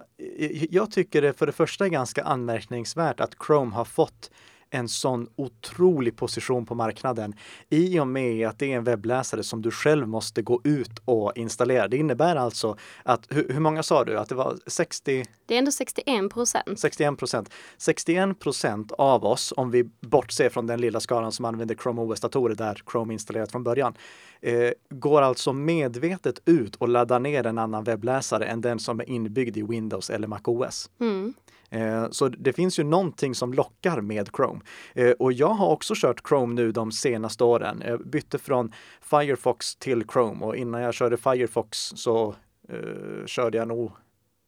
jag 0.71 0.91
tycker 0.91 1.23
det 1.23 1.33
för 1.33 1.47
det 1.47 1.53
första 1.53 1.85
är 1.85 1.89
ganska 1.89 2.25
anmärkningsvärt 2.25 3.21
att 3.21 3.35
Chrome 3.47 3.75
har 3.75 3.85
fått 3.85 4.31
en 4.71 4.89
sån 4.89 5.29
otrolig 5.37 6.17
position 6.17 6.67
på 6.67 6.75
marknaden 6.75 7.35
i 7.69 8.01
och 8.01 8.07
med 8.07 8.49
att 8.49 8.59
det 8.59 8.73
är 8.73 8.77
en 8.77 8.85
webbläsare 8.85 9.43
som 9.43 9.63
du 9.63 9.71
själv 9.71 10.09
måste 10.09 10.43
gå 10.43 10.61
ut 10.65 10.99
och 11.05 11.33
installera. 11.35 11.89
Det 11.89 11.97
innebär 11.97 12.37
alltså 12.37 12.77
att, 13.03 13.27
hur, 13.29 13.49
hur 13.49 13.61
många 13.61 13.83
sa 13.83 14.05
du 14.05 14.19
att 14.19 14.29
det 14.29 14.35
var 14.35 14.59
60? 14.67 15.25
Det 15.47 15.55
är 15.55 15.59
ändå 15.59 15.73
61 15.73 16.31
procent. 16.31 16.81
61 16.81 17.19
procent. 17.19 17.51
61 17.79 18.39
procent 18.39 18.93
av 18.93 19.25
oss, 19.25 19.53
om 19.57 19.71
vi 19.71 19.85
bortser 20.01 20.49
från 20.49 20.67
den 20.67 20.81
lilla 20.81 21.01
skalan 21.01 21.33
som 21.33 21.45
använder 21.45 21.75
Chrome 21.75 22.03
OS-datorer 22.03 22.55
där 22.55 22.83
Chrome 22.93 23.13
installerat 23.13 23.53
från 23.53 23.65
början, 23.65 23.95
eh, 24.41 24.71
går 24.91 25.23
alltså 25.23 25.53
medvetet 25.53 26.41
ut 26.45 26.77
och 26.77 26.89
laddar 26.89 27.19
ner 27.19 27.47
en 27.47 27.59
annan 27.59 27.85
webbläsare 27.85 28.47
än 28.47 28.61
den 28.61 28.79
som 28.79 29.01
är 29.01 29.09
inbyggd 29.09 29.57
i 29.57 29.63
Windows 29.63 30.11
eller 30.11 30.29
Mac 30.29 30.41
OS. 30.45 30.91
Mm. 31.01 31.35
Eh, 31.71 32.11
så 32.11 32.29
det 32.29 32.53
finns 32.53 32.79
ju 32.79 32.85
någonting 32.85 33.35
som 33.35 33.53
lockar 33.53 34.01
med 34.01 34.29
Chrome. 34.37 34.61
Eh, 34.95 35.11
och 35.11 35.33
jag 35.33 35.49
har 35.49 35.69
också 35.69 35.95
kört 35.97 36.29
Chrome 36.29 36.55
nu 36.55 36.73
de 36.73 36.93
senaste 36.93 37.45
åren. 37.45 37.83
Jag 37.87 38.07
bytte 38.07 38.39
från 38.39 38.73
Firefox 39.01 39.77
till 39.77 40.05
Chrome 40.13 40.45
och 40.45 40.57
innan 40.57 40.81
jag 40.83 40.95
körde 40.95 41.17
Firefox 41.17 41.79
så 41.79 42.35
uh, 42.73 43.27
körde 43.27 43.59
jag 43.59 43.69
nog 43.69 43.93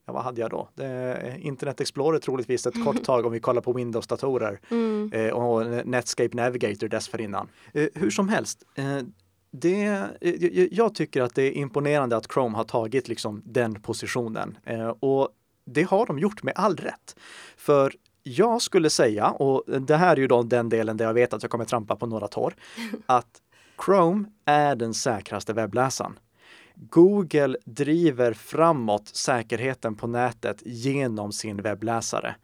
Ja, 0.06 0.12
vad 0.12 0.22
hade 0.22 0.40
jag 0.40 0.50
då? 0.50 0.68
Internet 1.38 1.80
Explorer 1.80 2.18
troligtvis 2.18 2.66
ett 2.66 2.84
kort 2.84 3.04
tag 3.04 3.26
om 3.26 3.32
vi 3.32 3.40
kollar 3.40 3.60
på 3.60 3.72
Windows-datorer 3.72 4.60
mm. 4.70 5.12
eh, 5.12 5.32
och 5.32 5.86
Netscape 5.86 6.36
Navigator 6.36 6.88
dessförinnan. 6.88 7.48
Eh, 7.72 7.88
hur 7.94 8.10
som 8.10 8.28
helst, 8.28 8.64
det, 9.50 10.08
jag 10.70 10.94
tycker 10.94 11.22
att 11.22 11.34
det 11.34 11.42
är 11.42 11.52
imponerande 11.52 12.16
att 12.16 12.32
Chrome 12.32 12.56
har 12.56 12.64
tagit 12.64 13.08
liksom 13.08 13.42
den 13.44 13.82
positionen. 13.82 14.58
och 15.00 15.28
det 15.64 15.82
har 15.82 16.06
de 16.06 16.18
gjort 16.18 16.42
med 16.42 16.54
all 16.56 16.76
rätt. 16.76 17.16
För 17.56 17.92
jag 18.22 18.62
skulle 18.62 18.90
säga, 18.90 19.30
och 19.30 19.80
det 19.80 19.96
här 19.96 20.16
är 20.16 20.20
ju 20.20 20.26
då 20.26 20.42
den 20.42 20.68
delen 20.68 20.96
där 20.96 21.04
jag 21.04 21.14
vet 21.14 21.32
att 21.32 21.42
jag 21.42 21.50
kommer 21.50 21.64
trampa 21.64 21.96
på 21.96 22.06
några 22.06 22.28
tår, 22.28 22.54
att 23.06 23.40
Chrome 23.86 24.24
är 24.44 24.76
den 24.76 24.94
säkraste 24.94 25.52
webbläsaren. 25.52 26.18
Google 26.74 27.56
driver 27.64 28.32
framåt 28.32 29.08
säkerheten 29.08 29.94
på 29.94 30.06
nätet 30.06 30.62
genom 30.64 31.32
sin 31.32 31.62
webbläsare. 31.62 32.34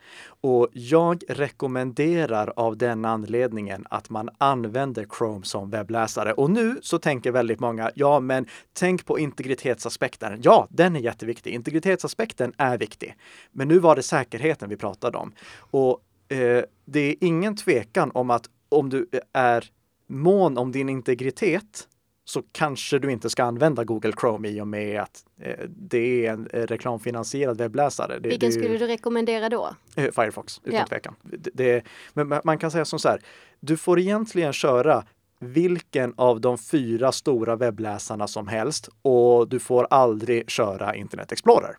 Och 0.41 0.69
jag 0.73 1.23
rekommenderar 1.29 2.53
av 2.57 2.77
den 2.77 3.05
anledningen 3.05 3.87
att 3.91 4.11
man 4.11 4.29
använder 4.39 5.07
Chrome 5.19 5.45
som 5.45 5.71
webbläsare. 5.71 6.33
Och 6.33 6.51
nu 6.51 6.79
så 6.83 6.99
tänker 6.99 7.33
väldigt 7.33 7.61
många, 7.61 7.91
ja 7.95 8.21
men 8.21 8.47
tänk 8.73 9.07
på 9.07 9.19
integritetsaspekten. 9.19 10.41
Ja, 10.43 10.67
den 10.71 10.97
är 10.97 11.01
jätteviktig. 11.01 11.51
Integritetsaspekten 11.51 12.53
är 12.57 12.79
viktig. 12.79 13.17
Men 13.53 13.69
nu 13.69 13.79
var 13.79 13.97
det 13.97 14.03
säkerheten 14.03 14.69
vi 14.69 14.77
pratade 14.77 15.19
om. 15.19 15.33
Och 15.59 16.01
eh, 16.29 16.65
det 16.85 17.01
är 17.01 17.17
ingen 17.21 17.57
tvekan 17.57 18.11
om 18.15 18.31
att 18.31 18.51
om 18.69 18.91
du 18.91 19.09
eh, 19.13 19.21
är 19.33 19.65
mån 20.07 20.59
om 20.59 20.73
din 20.73 20.89
integritet 20.89 21.88
så 22.29 22.43
kanske 22.53 22.99
du 22.99 23.13
inte 23.13 23.31
ska 23.31 23.45
använda 23.45 23.85
Google 23.85 24.13
Chrome 24.21 24.49
i 24.49 24.61
och 24.61 24.69
med 24.69 25.01
att 25.01 25.25
eh, 25.41 25.65
det 25.69 26.27
är 26.27 26.33
en 26.33 26.47
eh, 26.53 26.63
reklamfinansierad 26.63 27.59
webbläsare. 27.59 28.19
Det, 28.19 28.29
Vilken 28.29 28.49
det 28.49 28.53
skulle 28.53 28.79
du 28.79 28.87
rekommendera 28.87 29.49
då? 29.49 29.75
Eh, 29.97 30.11
Firefox, 30.13 30.61
utan 30.65 30.79
ja. 30.79 30.87
tvekan. 30.87 31.15
Det, 31.23 31.51
det, 31.55 31.85
men 32.13 32.41
man 32.45 32.59
kan 32.59 32.71
säga 32.71 32.85
som 32.85 32.99
så 32.99 33.09
här, 33.09 33.21
du 33.61 33.77
får 33.77 33.99
egentligen 33.99 34.53
köra 34.53 35.05
vilken 35.41 36.15
av 36.17 36.41
de 36.41 36.59
fyra 36.59 37.13
stora 37.13 37.57
webbläsarna 37.57 38.27
som 38.27 38.49
helst 38.49 38.89
och 39.03 39.49
du 39.49 39.59
får 39.59 39.87
aldrig 39.91 40.51
köra 40.51 40.95
Internet 40.95 41.33
Explorer. 41.33 41.77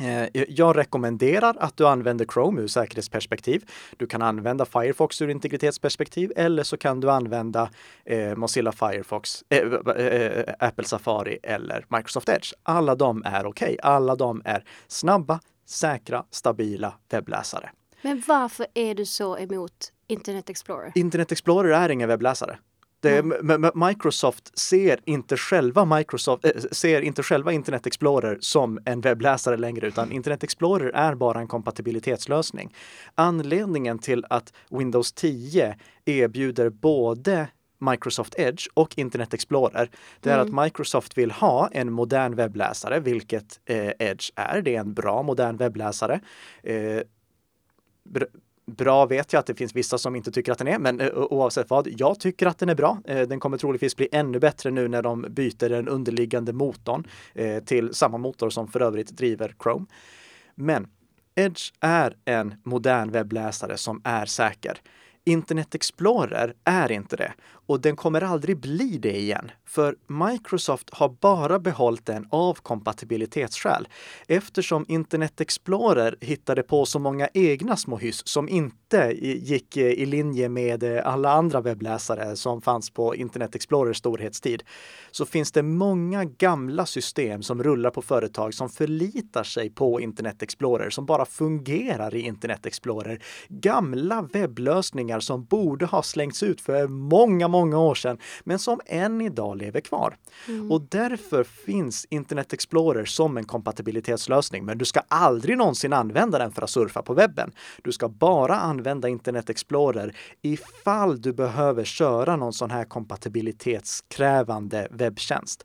Eh, 0.00 0.44
jag 0.48 0.76
rekommenderar 0.76 1.56
att 1.60 1.76
du 1.76 1.88
använder 1.88 2.24
Chrome 2.24 2.60
ur 2.62 2.66
säkerhetsperspektiv. 2.66 3.70
Du 3.96 4.06
kan 4.06 4.22
använda 4.22 4.64
Firefox 4.64 5.22
ur 5.22 5.28
integritetsperspektiv 5.28 6.32
eller 6.36 6.62
så 6.62 6.76
kan 6.76 7.00
du 7.00 7.10
använda 7.10 7.70
eh, 8.04 8.34
Mozilla 8.36 8.72
Firefox, 8.72 9.44
äh, 9.48 9.58
äh, 9.58 10.54
Apple 10.58 10.84
Safari 10.84 11.38
eller 11.42 11.86
Microsoft 11.88 12.28
Edge. 12.28 12.52
Alla 12.62 12.94
de 12.94 13.22
är 13.24 13.46
okej. 13.46 13.66
Okay. 13.66 13.76
Alla 13.82 14.16
de 14.16 14.42
är 14.44 14.64
snabba, 14.88 15.40
säkra, 15.66 16.24
stabila 16.30 16.94
webbläsare. 17.10 17.70
Men 18.02 18.22
varför 18.26 18.66
är 18.74 18.94
du 18.94 19.06
så 19.06 19.38
emot 19.38 19.92
Internet 20.06 20.50
Explorer? 20.50 20.92
Internet 20.94 21.32
Explorer 21.32 21.70
är 21.70 21.88
ingen 21.88 22.08
webbläsare. 22.08 22.58
Det, 23.00 23.18
mm. 23.18 23.70
Microsoft 23.74 24.58
ser 24.58 25.00
inte 25.04 25.36
själva 25.36 25.84
Microsoft 25.84 26.44
äh, 26.44 26.50
ser 26.72 27.00
inte 27.00 27.22
själva 27.22 27.52
Internet 27.52 27.86
Explorer 27.86 28.38
som 28.40 28.78
en 28.84 29.00
webbläsare 29.00 29.56
längre, 29.56 29.86
utan 29.86 30.12
Internet 30.12 30.44
Explorer 30.44 30.90
är 30.90 31.14
bara 31.14 31.40
en 31.40 31.48
kompatibilitetslösning. 31.48 32.74
Anledningen 33.14 33.98
till 33.98 34.24
att 34.30 34.52
Windows 34.70 35.12
10 35.12 35.76
erbjuder 36.04 36.70
både 36.70 37.48
Microsoft 37.80 38.34
Edge 38.38 38.68
och 38.74 38.98
Internet 38.98 39.34
Explorer, 39.34 39.90
det 40.20 40.30
är 40.30 40.38
mm. 40.38 40.54
att 40.54 40.64
Microsoft 40.64 41.18
vill 41.18 41.30
ha 41.30 41.68
en 41.72 41.92
modern 41.92 42.34
webbläsare, 42.34 43.00
vilket 43.00 43.60
eh, 43.64 43.92
Edge 43.98 44.30
är. 44.34 44.62
Det 44.62 44.76
är 44.76 44.80
en 44.80 44.94
bra 44.94 45.22
modern 45.22 45.56
webbläsare. 45.56 46.20
Eh, 46.62 47.02
bra 48.68 49.06
vet 49.06 49.32
jag 49.32 49.40
att 49.40 49.46
det 49.46 49.54
finns 49.54 49.76
vissa 49.76 49.98
som 49.98 50.16
inte 50.16 50.32
tycker 50.32 50.52
att 50.52 50.58
den 50.58 50.68
är, 50.68 50.78
men 50.78 51.00
eh, 51.00 51.08
oavsett 51.14 51.70
vad, 51.70 51.88
jag 51.90 52.20
tycker 52.20 52.46
att 52.46 52.58
den 52.58 52.68
är 52.68 52.74
bra. 52.74 52.98
Eh, 53.04 53.20
den 53.28 53.40
kommer 53.40 53.58
troligtvis 53.58 53.96
bli 53.96 54.08
ännu 54.12 54.38
bättre 54.38 54.70
nu 54.70 54.88
när 54.88 55.02
de 55.02 55.26
byter 55.30 55.68
den 55.68 55.88
underliggande 55.88 56.52
motorn 56.52 57.06
eh, 57.34 57.64
till 57.64 57.94
samma 57.94 58.18
motor 58.18 58.50
som 58.50 58.68
för 58.68 58.82
övrigt 58.82 59.16
driver 59.16 59.54
Chrome. 59.62 59.86
Men 60.54 60.88
Edge 61.34 61.72
är 61.80 62.16
en 62.24 62.54
modern 62.64 63.10
webbläsare 63.10 63.76
som 63.76 64.00
är 64.04 64.26
säker. 64.26 64.80
Internet 65.28 65.74
Explorer 65.74 66.54
är 66.64 66.92
inte 66.92 67.16
det 67.16 67.32
och 67.68 67.80
den 67.80 67.96
kommer 67.96 68.20
aldrig 68.22 68.60
bli 68.60 68.98
det 68.98 69.16
igen. 69.16 69.50
För 69.66 69.96
Microsoft 70.06 70.90
har 70.92 71.08
bara 71.08 71.58
behållit 71.58 72.06
den 72.06 72.26
av 72.30 72.54
kompatibilitetsskäl 72.54 73.88
eftersom 74.26 74.84
Internet 74.88 75.40
Explorer 75.40 76.16
hittade 76.20 76.62
på 76.62 76.86
så 76.86 76.98
många 76.98 77.28
egna 77.34 77.76
små 77.76 77.96
hyss 77.96 78.26
som 78.26 78.48
inte 78.48 79.14
gick 79.20 79.76
eh, 79.76 79.86
i 79.86 80.06
linje 80.06 80.48
med 80.48 80.82
eh, 80.82 81.06
alla 81.06 81.32
andra 81.32 81.60
webbläsare 81.60 82.36
som 82.36 82.62
fanns 82.62 82.90
på 82.90 83.16
Internet 83.16 83.54
Explorers 83.54 83.96
storhetstid. 83.96 84.62
Så 85.10 85.26
finns 85.26 85.52
det 85.52 85.62
många 85.62 86.24
gamla 86.24 86.86
system 86.86 87.42
som 87.42 87.62
rullar 87.62 87.90
på 87.90 88.02
företag 88.02 88.54
som 88.54 88.68
förlitar 88.68 89.42
sig 89.42 89.70
på 89.70 90.00
Internet 90.00 90.42
Explorer, 90.42 90.90
som 90.90 91.06
bara 91.06 91.24
fungerar 91.24 92.14
i 92.14 92.20
Internet 92.20 92.66
Explorer. 92.66 93.22
Gamla 93.48 94.28
webblösningar 94.32 95.17
som 95.20 95.44
borde 95.44 95.86
ha 95.86 96.02
slängts 96.02 96.42
ut 96.42 96.60
för 96.60 96.88
många, 96.88 97.48
många 97.48 97.78
år 97.78 97.94
sedan, 97.94 98.18
men 98.44 98.58
som 98.58 98.80
än 98.86 99.20
idag 99.20 99.56
lever 99.56 99.80
kvar. 99.80 100.16
Mm. 100.48 100.72
Och 100.72 100.82
därför 100.82 101.44
finns 101.44 102.06
Internet 102.10 102.52
Explorer 102.52 103.04
som 103.04 103.36
en 103.36 103.44
kompatibilitetslösning. 103.44 104.64
Men 104.64 104.78
du 104.78 104.84
ska 104.84 105.00
aldrig 105.08 105.56
någonsin 105.56 105.92
använda 105.92 106.38
den 106.38 106.52
för 106.52 106.62
att 106.62 106.70
surfa 106.70 107.02
på 107.02 107.14
webben. 107.14 107.52
Du 107.82 107.92
ska 107.92 108.08
bara 108.08 108.56
använda 108.56 109.08
Internet 109.08 109.50
Explorer 109.50 110.16
ifall 110.42 111.20
du 111.20 111.32
behöver 111.32 111.84
köra 111.84 112.36
någon 112.36 112.52
sån 112.52 112.70
här 112.70 112.84
kompatibilitetskrävande 112.84 114.88
webbtjänst. 114.90 115.64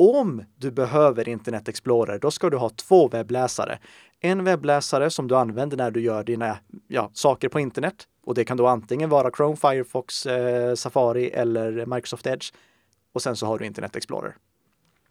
Om 0.00 0.44
du 0.56 0.70
behöver 0.70 1.28
Internet 1.28 1.68
Explorer, 1.68 2.18
då 2.18 2.30
ska 2.30 2.50
du 2.50 2.56
ha 2.56 2.68
två 2.68 3.08
webbläsare. 3.08 3.78
En 4.20 4.44
webbläsare 4.44 5.10
som 5.10 5.28
du 5.28 5.36
använder 5.36 5.76
när 5.76 5.90
du 5.90 6.00
gör 6.00 6.24
dina 6.24 6.58
ja, 6.88 7.10
saker 7.12 7.48
på 7.48 7.60
internet 7.60 8.08
och 8.24 8.34
det 8.34 8.44
kan 8.44 8.56
då 8.56 8.66
antingen 8.66 9.10
vara 9.10 9.30
Chrome, 9.30 9.56
Firefox, 9.56 10.26
eh, 10.26 10.74
Safari 10.74 11.30
eller 11.30 11.86
Microsoft 11.86 12.26
Edge. 12.26 12.52
Och 13.12 13.22
sen 13.22 13.36
så 13.36 13.46
har 13.46 13.58
du 13.58 13.66
Internet 13.66 13.96
Explorer. 13.96 14.36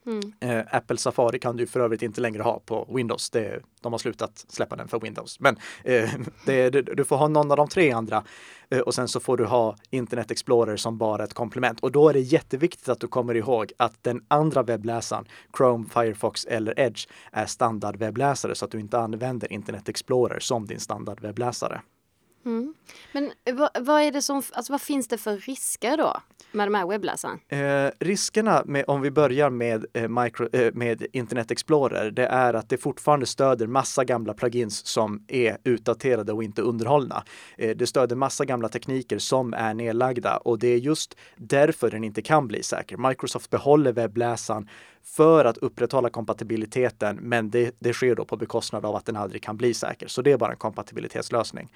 Mm. 0.07 0.33
Eh, 0.39 0.75
Apple 0.75 0.97
Safari 0.97 1.39
kan 1.39 1.57
du 1.57 1.67
för 1.67 1.79
övrigt 1.79 2.01
inte 2.01 2.21
längre 2.21 2.43
ha 2.43 2.59
på 2.59 2.87
Windows. 2.95 3.29
Det, 3.29 3.61
de 3.81 3.93
har 3.93 3.99
slutat 3.99 4.45
släppa 4.47 4.75
den 4.75 4.87
för 4.87 4.99
Windows. 4.99 5.39
Men 5.39 5.57
eh, 5.83 6.09
det, 6.45 6.69
du 6.69 7.05
får 7.05 7.17
ha 7.17 7.27
någon 7.27 7.51
av 7.51 7.57
de 7.57 7.67
tre 7.67 7.91
andra 7.91 8.23
eh, 8.69 8.79
och 8.79 8.95
sen 8.95 9.07
så 9.07 9.19
får 9.19 9.37
du 9.37 9.45
ha 9.45 9.75
Internet 9.89 10.31
Explorer 10.31 10.77
som 10.77 10.97
bara 10.97 11.23
ett 11.23 11.33
komplement. 11.33 11.79
Och 11.79 11.91
då 11.91 12.09
är 12.09 12.13
det 12.13 12.19
jätteviktigt 12.19 12.89
att 12.89 12.99
du 12.99 13.07
kommer 13.07 13.35
ihåg 13.35 13.71
att 13.77 14.03
den 14.03 14.21
andra 14.27 14.63
webbläsaren, 14.63 15.25
Chrome, 15.57 15.85
Firefox 15.93 16.45
eller 16.45 16.79
Edge, 16.79 17.07
är 17.31 17.45
standardwebbläsare 17.45 18.55
så 18.55 18.65
att 18.65 18.71
du 18.71 18.79
inte 18.79 18.99
använder 18.99 19.53
Internet 19.53 19.89
Explorer 19.89 20.39
som 20.39 20.65
din 20.65 20.79
standardwebbläsare. 20.79 21.81
Mm. 22.45 22.73
Men 23.11 23.31
vad, 23.53 23.69
vad, 23.79 24.01
är 24.01 24.11
det 24.11 24.21
som, 24.21 24.41
alltså 24.53 24.73
vad 24.73 24.81
finns 24.81 25.07
det 25.07 25.17
för 25.17 25.37
risker 25.37 25.97
då 25.97 26.21
med 26.51 26.67
de 26.67 26.75
här 26.75 26.87
webbläsarna? 26.87 27.39
Eh, 27.47 27.91
riskerna 27.99 28.63
med, 28.65 28.85
om 28.87 29.01
vi 29.01 29.11
börjar 29.11 29.49
med, 29.49 29.85
eh, 29.93 30.07
micro, 30.07 30.49
eh, 30.53 30.73
med 30.73 31.05
Internet 31.13 31.51
Explorer, 31.51 32.11
det 32.11 32.25
är 32.25 32.53
att 32.53 32.69
det 32.69 32.77
fortfarande 32.77 33.25
stöder 33.25 33.67
massa 33.67 34.03
gamla 34.03 34.33
plugins 34.33 34.87
som 34.87 35.25
är 35.27 35.57
utdaterade 35.63 36.33
och 36.33 36.43
inte 36.43 36.61
underhållna. 36.61 37.23
Eh, 37.57 37.77
det 37.77 37.87
stöder 37.87 38.15
massa 38.15 38.45
gamla 38.45 38.69
tekniker 38.69 39.17
som 39.17 39.53
är 39.53 39.73
nedlagda 39.73 40.37
och 40.37 40.59
det 40.59 40.67
är 40.67 40.77
just 40.77 41.17
därför 41.35 41.91
den 41.91 42.03
inte 42.03 42.21
kan 42.21 42.47
bli 42.47 42.63
säker. 42.63 42.97
Microsoft 42.97 43.49
behåller 43.49 43.93
webbläsaren 43.93 44.69
för 45.07 45.45
att 45.45 45.57
upprätthålla 45.57 46.09
kompatibiliteten, 46.09 47.15
men 47.21 47.49
det, 47.49 47.75
det 47.79 47.93
sker 47.93 48.15
då 48.15 48.25
på 48.25 48.37
bekostnad 48.37 48.85
av 48.85 48.95
att 48.95 49.05
den 49.05 49.15
aldrig 49.15 49.43
kan 49.43 49.57
bli 49.57 49.73
säker. 49.73 50.07
Så 50.07 50.21
det 50.21 50.31
är 50.31 50.37
bara 50.37 50.51
en 50.51 50.57
kompatibilitetslösning. 50.57 51.69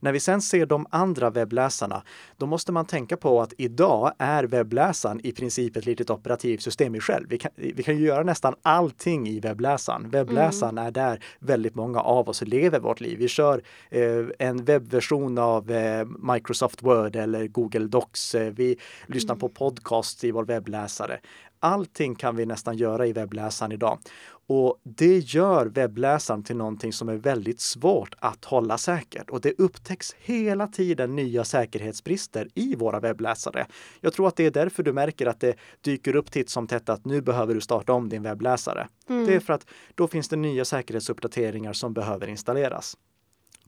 När 0.00 0.12
vi 0.12 0.20
sen 0.20 0.42
ser 0.42 0.66
de 0.66 0.86
andra 0.90 1.30
webbläsarna, 1.30 2.02
då 2.36 2.46
måste 2.46 2.72
man 2.72 2.86
tänka 2.86 3.16
på 3.16 3.42
att 3.42 3.52
idag 3.58 4.12
är 4.18 4.44
webbläsaren 4.44 5.20
i 5.26 5.32
princip 5.32 5.76
ett 5.76 5.86
litet 5.86 6.10
operativsystem 6.10 6.94
i 6.94 7.00
själv. 7.00 7.26
Vi 7.28 7.38
kan, 7.38 7.50
vi 7.54 7.82
kan 7.82 7.96
ju 7.96 8.06
göra 8.06 8.22
nästan 8.22 8.54
allting 8.62 9.28
i 9.28 9.40
webbläsaren. 9.40 10.10
Webbläsaren 10.10 10.78
mm. 10.78 10.86
är 10.86 10.90
där 10.90 11.24
väldigt 11.38 11.74
många 11.74 12.00
av 12.00 12.28
oss 12.28 12.42
lever 12.42 12.80
vårt 12.80 13.00
liv. 13.00 13.18
Vi 13.18 13.28
kör 13.28 13.62
eh, 13.90 14.24
en 14.38 14.64
webbversion 14.64 15.38
av 15.38 15.70
eh, 15.70 16.06
Microsoft 16.34 16.82
Word 16.82 17.16
eller 17.16 17.46
Google 17.46 17.86
Docs. 17.86 18.34
Eh, 18.34 18.52
vi 18.52 18.76
lyssnar 19.06 19.34
mm. 19.34 19.40
på 19.40 19.48
podcast 19.48 20.24
i 20.24 20.30
vår 20.30 20.44
webbläsare. 20.44 21.20
Allting 21.60 22.14
kan 22.14 22.36
vi 22.36 22.46
nästan 22.46 22.76
göra 22.76 23.06
i 23.06 23.12
webbläsaren 23.12 23.72
idag. 23.72 23.98
Och 24.46 24.80
det 24.82 25.18
gör 25.18 25.66
webbläsaren 25.66 26.42
till 26.42 26.56
någonting 26.56 26.92
som 26.92 27.08
är 27.08 27.16
väldigt 27.16 27.60
svårt 27.60 28.14
att 28.18 28.44
hålla 28.44 28.78
säkert. 28.78 29.30
Och 29.30 29.40
det 29.40 29.52
upptäcks 29.58 30.16
hela 30.18 30.66
tiden 30.66 31.16
nya 31.16 31.44
säkerhetsbrister 31.44 32.48
i 32.54 32.74
våra 32.74 33.00
webbläsare. 33.00 33.66
Jag 34.00 34.12
tror 34.12 34.28
att 34.28 34.36
det 34.36 34.46
är 34.46 34.50
därför 34.50 34.82
du 34.82 34.92
märker 34.92 35.26
att 35.26 35.40
det 35.40 35.56
dyker 35.80 36.16
upp 36.16 36.30
titt 36.30 36.50
som 36.50 36.66
tätt 36.66 36.88
att 36.88 37.04
nu 37.04 37.20
behöver 37.20 37.54
du 37.54 37.60
starta 37.60 37.92
om 37.92 38.08
din 38.08 38.22
webbläsare. 38.22 38.88
Mm. 39.08 39.26
Det 39.26 39.34
är 39.34 39.40
för 39.40 39.52
att 39.52 39.66
då 39.94 40.08
finns 40.08 40.28
det 40.28 40.36
nya 40.36 40.64
säkerhetsuppdateringar 40.64 41.72
som 41.72 41.94
behöver 41.94 42.26
installeras. 42.26 42.96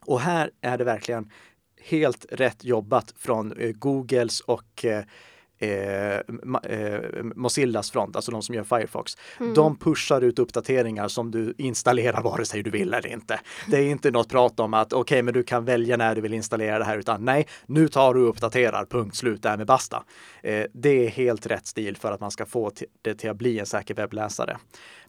Och 0.01 0.21
här 0.21 0.51
är 0.61 0.79
det 0.79 0.85
verkligen 0.85 1.31
helt 1.81 2.27
rätt 2.31 2.65
jobbat 2.65 3.15
från 3.17 3.53
eh, 3.53 3.71
Googles 3.71 4.41
och 4.41 4.85
eh, 5.61 6.15
eh, 6.79 7.01
Mozillas 7.35 7.91
front, 7.91 8.17
alltså 8.17 8.33
de 8.33 8.43
som 8.43 8.55
gör 8.55 8.65
Firefox, 8.65 9.17
mm. 9.41 9.55
de 9.55 9.77
pushar 9.77 10.21
ut 10.21 10.39
uppdateringar 10.39 11.09
som 11.09 11.31
du 11.31 11.55
installerar 11.59 12.23
vare 12.23 12.45
sig 12.45 12.63
du 12.63 12.71
vill 12.71 12.95
eller 12.95 13.07
inte. 13.07 13.41
Det 13.67 13.77
är 13.77 13.83
inte 13.83 14.11
något 14.11 14.29
prat 14.29 14.61
om 14.61 14.75
att 14.75 14.93
okej, 14.93 15.01
okay, 15.01 15.23
men 15.23 15.35
du 15.35 15.43
kan 15.43 15.65
välja 15.65 15.97
när 15.97 16.15
du 16.15 16.21
vill 16.21 16.35
installera 16.35 16.79
det 16.79 16.85
här, 16.85 16.99
utan 16.99 17.25
nej, 17.25 17.47
nu 17.67 17.89
tar 17.89 18.15
du 18.15 18.23
och 18.23 18.29
uppdaterar, 18.29 18.87
punkt 18.87 19.17
slut, 19.17 19.43
därmed 19.43 19.67
basta. 19.67 20.05
Eh, 20.43 20.65
det 20.75 21.07
är 21.07 21.11
helt 21.11 21.47
rätt 21.47 21.67
stil 21.67 21.97
för 21.97 22.13
att 22.13 22.21
man 22.21 22.31
ska 22.31 22.47
få 22.47 22.71
det 23.03 23.15
till 23.15 23.31
att 23.31 23.37
bli 23.37 23.59
en 23.59 23.67
säker 23.67 23.95
webbläsare. 23.95 24.57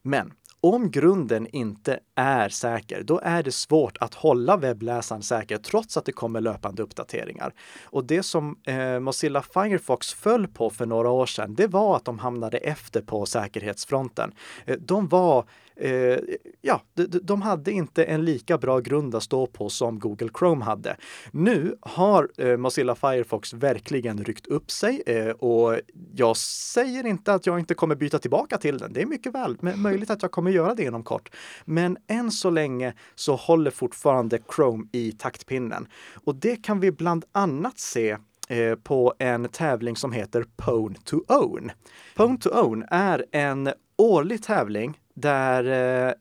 Men 0.02 0.34
om 0.62 0.92
grunden 0.92 1.48
inte 1.52 2.00
är 2.16 2.50
säker, 2.50 3.04
då 3.04 3.20
är 3.24 3.44
det 3.44 3.52
svårt 3.52 3.98
att 4.00 4.14
hålla 4.14 4.58
webbläsaren 4.58 5.22
säker 5.22 5.58
trots 5.58 5.98
att 5.98 6.06
det 6.06 6.12
kommer 6.12 6.42
löpande 6.42 6.84
uppdateringar. 6.84 7.54
Och 7.84 8.06
det 8.06 8.24
som 8.24 8.56
eh, 8.68 9.00
Mozilla 9.00 9.42
Firefox 9.42 10.14
föll 10.14 10.48
på 10.48 10.70
för 10.70 10.86
några 10.86 11.10
år 11.10 11.26
sedan, 11.26 11.56
det 11.56 11.68
var 11.68 11.96
att 11.96 12.06
de 12.06 12.20
hamnade 12.20 12.58
efter 12.58 13.02
på 13.02 13.26
säkerhetsfronten. 13.26 14.34
Eh, 14.66 14.78
de 14.80 15.08
var 15.08 15.46
eh, 15.76 16.20
ja, 16.62 16.82
de, 16.94 17.06
de, 17.06 17.42
hade 17.42 17.72
inte 17.72 18.04
en 18.04 18.26
lika 18.26 18.58
bra 18.58 18.80
grund 18.80 19.16
att 19.16 19.24
stå 19.24 19.48
på 19.48 19.70
som 19.70 20.00
Google 20.00 20.30
Chrome 20.40 20.66
hade. 20.66 20.96
Nu 21.32 21.76
har 21.82 22.30
eh, 22.38 22.58
Mozilla 22.58 22.96
Firefox 22.96 23.54
verkligen 23.54 24.24
ryckt 24.24 24.48
upp 24.48 24.72
sig 24.72 25.04
eh, 25.06 25.30
och 25.30 25.80
jag 26.14 26.38
säger 26.38 27.06
inte 27.06 27.34
att 27.34 27.46
jag 27.46 27.60
inte 27.60 27.74
kommer 27.74 27.96
byta 27.96 28.20
tillbaka 28.20 28.58
till 28.58 28.78
den. 28.78 28.94
Det 28.94 29.02
är 29.02 29.06
mycket 29.06 29.36
väl 29.36 29.58
möjligt 29.76 30.10
att 30.10 30.22
jag 30.22 30.32
kommer 30.32 30.52
göra 30.52 30.76
det 30.76 30.84
inom 30.84 31.04
kort. 31.04 31.30
Men 31.66 31.98
än 32.08 32.32
så 32.32 32.50
länge 32.50 32.94
så 33.16 33.36
håller 33.36 33.72
fortfarande 33.72 34.40
Chrome 34.56 34.88
i 34.92 35.12
taktpinnen 35.12 35.88
och 36.14 36.36
det 36.36 36.56
kan 36.56 36.80
vi 36.80 36.92
bland 36.92 37.26
annat 37.32 37.80
se 37.80 38.18
eh, 38.50 38.76
på 38.76 39.14
en 39.20 39.50
tävling 39.50 39.96
som 39.96 40.12
heter 40.12 40.46
Pwn 40.58 40.96
to 41.04 41.18
Own. 41.28 41.72
Pwn 42.16 42.38
to 42.38 42.50
Own 42.50 42.86
är 42.88 43.26
en 43.32 43.70
årlig 43.98 44.44
tävling 44.44 45.00
där 45.22 45.64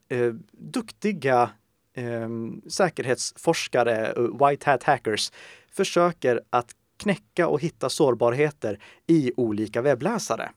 eh, 0.08 0.18
eh 0.18 0.32
duktiga 0.52 1.50
ehm, 1.94 2.62
eh, 2.64 2.68
säkerhetsforskare, 2.70 4.14
white 4.16 4.70
hat 4.70 4.82
hackers, 4.82 5.32
försöker 5.72 6.40
att 6.50 6.70
knäcka 6.96 7.48
och 7.48 7.60
hitta 7.60 7.88
sårbarheter 7.88 8.78
i 9.06 9.32
olika 9.36 9.82
webbläsare. 9.82 10.50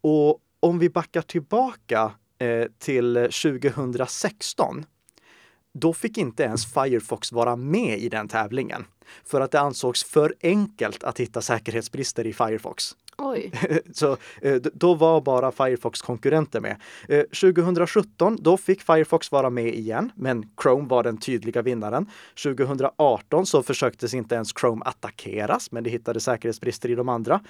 Och 0.00 0.38
om 0.60 0.78
vi 0.78 0.90
backar 0.90 1.22
tillbaka 1.22 2.12
eh, 2.38 2.66
till 2.78 3.14
2016 3.14 4.86
då 5.74 5.92
fick 5.92 6.18
inte 6.18 6.42
ens 6.42 6.66
Firefox 6.66 7.32
vara 7.32 7.56
med 7.56 7.98
i 7.98 8.08
den 8.08 8.28
tävlingen 8.28 8.84
för 9.24 9.40
att 9.40 9.50
det 9.50 9.60
ansågs 9.60 10.04
för 10.04 10.34
enkelt 10.42 11.04
att 11.04 11.20
hitta 11.20 11.40
säkerhetsbrister 11.40 12.26
i 12.26 12.32
Firefox. 12.32 12.96
Oj. 13.18 13.52
Så 13.92 14.16
eh, 14.42 14.54
då 14.54 14.94
var 14.94 15.20
bara 15.20 15.52
Firefox 15.52 16.02
konkurrenter 16.02 16.60
med. 16.60 16.76
Eh, 17.08 17.22
2017, 17.22 18.36
då 18.40 18.56
fick 18.56 18.82
Firefox 18.82 19.32
vara 19.32 19.50
med 19.50 19.74
igen, 19.74 20.12
men 20.14 20.44
Chrome 20.62 20.88
var 20.88 21.02
den 21.02 21.16
tydliga 21.16 21.62
vinnaren. 21.62 22.06
2018 22.42 23.46
så 23.46 23.62
försöktes 23.62 24.14
inte 24.14 24.34
ens 24.34 24.52
Chrome 24.60 24.82
attackeras, 24.84 25.72
men 25.72 25.84
det 25.84 25.90
hittade 25.90 26.20
säkerhetsbrister 26.20 26.90
i 26.90 26.94
de 26.94 27.08
andra. 27.08 27.40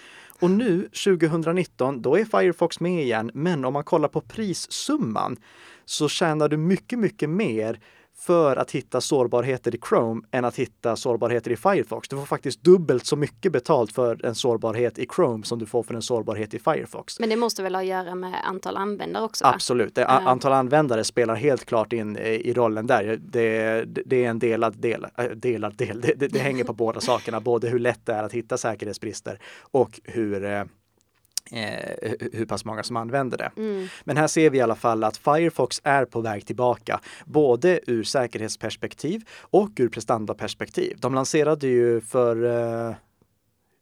Och 0.41 0.51
nu 0.51 0.89
2019, 1.05 2.03
då 2.03 2.19
är 2.19 2.25
Firefox 2.25 2.81
med 2.81 3.03
igen, 3.03 3.31
men 3.35 3.65
om 3.65 3.73
man 3.73 3.85
kollar 3.85 4.09
på 4.09 4.21
prissumman 4.21 5.37
så 5.85 6.09
tjänar 6.09 6.49
du 6.49 6.57
mycket, 6.57 6.99
mycket 6.99 7.31
mer 7.31 7.81
för 8.17 8.57
att 8.57 8.71
hitta 8.71 9.01
sårbarheter 9.01 9.75
i 9.75 9.79
Chrome 9.89 10.23
än 10.31 10.45
att 10.45 10.57
hitta 10.57 10.97
sårbarheter 10.97 11.51
i 11.51 11.57
Firefox. 11.57 12.09
Du 12.09 12.17
får 12.17 12.27
faktiskt 12.27 12.63
dubbelt 12.63 13.07
så 13.07 13.17
mycket 13.17 13.53
betalt 13.53 13.93
för 13.93 14.27
en 14.27 14.35
sårbarhet 14.35 14.99
i 14.99 15.07
Chrome 15.17 15.45
som 15.45 15.59
du 15.59 15.67
får 15.67 15.83
för 15.83 15.95
en 15.95 16.03
sårbarhet 16.03 16.55
i 16.55 16.59
Firefox. 16.59 17.21
Men 17.21 17.29
det 17.29 17.37
måste 17.37 17.63
väl 17.63 17.75
ha 17.75 17.83
att 17.83 17.87
göra 17.87 18.15
med 18.15 18.35
antal 18.45 18.77
användare 18.77 19.25
också? 19.25 19.45
Absolut, 19.45 19.95
det, 19.95 20.07
antal 20.07 20.53
användare 20.53 21.05
spelar 21.05 21.35
helt 21.35 21.65
klart 21.65 21.93
in 21.93 22.17
i 22.17 22.53
rollen 22.53 22.87
där. 22.87 23.19
Det, 23.21 23.85
det 23.85 24.25
är 24.25 24.31
en 24.31 24.39
delad 24.39 24.77
del, 24.77 25.07
äh, 25.19 25.25
delad 25.25 25.77
del. 25.77 26.01
Det, 26.01 26.15
det, 26.15 26.29
det 26.29 26.39
hänger 26.39 26.65
på 26.65 26.73
båda 26.73 27.01
sakerna, 27.01 27.41
både 27.41 27.69
hur 27.69 27.79
lätt 27.79 28.07
det 28.07 28.13
är 28.13 28.23
att 28.23 28.33
hitta 28.33 28.57
säkerhetsbrister 28.57 29.39
och 29.61 30.01
hur 30.05 30.67
eh, 31.51 31.75
eh, 31.75 32.13
hur 32.33 32.47
pass 32.47 32.65
många 32.65 32.83
som 32.83 32.97
använder 32.97 33.39
det. 33.39 33.51
Mm. 33.57 33.87
Men 34.05 34.17
här 34.17 34.27
ser 34.27 34.51
vi 34.51 34.59
i 34.59 34.61
alla 34.61 34.75
fall 34.75 35.05
att 35.05 35.17
Firefox 35.17 35.81
är 35.85 36.05
på 36.05 36.21
väg 36.21 36.47
tillbaka, 36.47 37.01
både 37.25 37.81
ur 37.87 38.03
säkerhetsperspektiv 38.03 39.29
och 39.41 39.71
ur 39.77 39.89
prestandaperspektiv. 39.89 40.97
De 41.01 41.15
lanserade 41.15 41.67
ju 41.67 42.01
för 42.01 42.45
eh, 42.45 42.95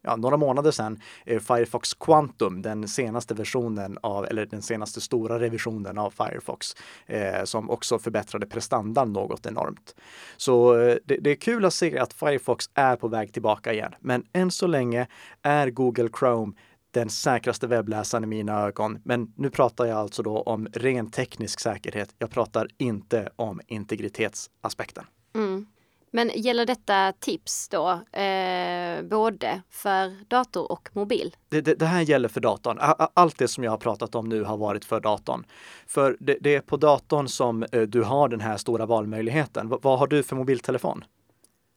ja, 0.03 0.15
några 0.15 0.37
månader 0.37 0.71
sedan 0.71 0.99
Firefox 1.25 1.93
Quantum, 1.93 2.61
den 2.61 2.87
senaste 2.87 3.33
versionen 3.33 3.97
av, 4.01 4.25
eller 4.25 4.45
den 4.45 4.61
senaste 4.61 5.01
stora 5.01 5.39
revisionen 5.39 5.97
av 5.97 6.09
Firefox, 6.11 6.75
eh, 7.05 7.43
som 7.43 7.69
också 7.69 7.99
förbättrade 7.99 8.45
prestandan 8.45 9.13
något 9.13 9.45
enormt. 9.45 9.95
Så 10.37 10.79
eh, 10.79 10.97
det, 11.05 11.17
det, 11.17 11.29
är 11.29 11.35
kul 11.35 11.65
att 11.65 11.73
se 11.73 11.97
att 11.97 12.13
Firefox 12.13 12.69
är 12.73 12.95
på 12.95 13.07
väg 13.07 13.33
tillbaka 13.33 13.73
igen. 13.73 13.95
Men 13.99 14.25
än 14.33 14.51
så 14.51 14.67
länge 14.67 15.07
är 15.41 15.69
Google 15.69 16.09
Chrome 16.19 16.53
den 16.93 17.09
säkraste 17.09 17.67
webbläsaren 17.67 18.23
i 18.23 18.27
mina 18.27 18.61
ögon. 18.61 18.99
Men 19.03 19.33
nu 19.35 19.49
pratar 19.49 19.85
jag 19.85 19.97
alltså 19.97 20.23
då 20.23 20.41
om 20.41 20.67
ren 20.73 21.11
teknisk 21.11 21.59
säkerhet. 21.59 22.15
Jag 22.17 22.29
pratar 22.29 22.67
inte 22.77 23.29
om 23.35 23.61
integritetsaspekten. 23.67 25.05
Mm. 25.35 25.65
Men 26.11 26.31
gäller 26.35 26.65
detta 26.65 27.13
tips 27.19 27.69
då 27.69 27.89
eh, 28.19 29.03
både 29.03 29.61
för 29.69 30.29
dator 30.29 30.71
och 30.71 30.89
mobil? 30.93 31.35
Det, 31.49 31.61
det, 31.61 31.75
det, 31.75 31.85
här 31.85 32.01
gäller 32.01 32.29
för 32.29 32.41
datorn. 32.41 32.77
Allt 33.13 33.37
det 33.37 33.47
som 33.47 33.63
jag 33.63 33.71
har 33.71 33.77
pratat 33.77 34.15
om 34.15 34.29
nu 34.29 34.43
har 34.43 34.57
varit 34.57 34.85
för 34.85 34.99
datorn. 34.99 35.45
För 35.87 36.17
det, 36.19 36.37
det 36.41 36.55
är 36.55 36.61
på 36.61 36.77
datorn 36.77 37.27
som 37.27 37.63
eh, 37.71 37.81
du 37.81 38.03
har 38.03 38.29
den 38.29 38.41
här 38.41 38.57
stora 38.57 38.85
valmöjligheten. 38.85 39.69
V 39.69 39.75
vad 39.81 39.99
har 39.99 40.07
du 40.07 40.23
för 40.23 40.35
mobiltelefon? 40.35 41.03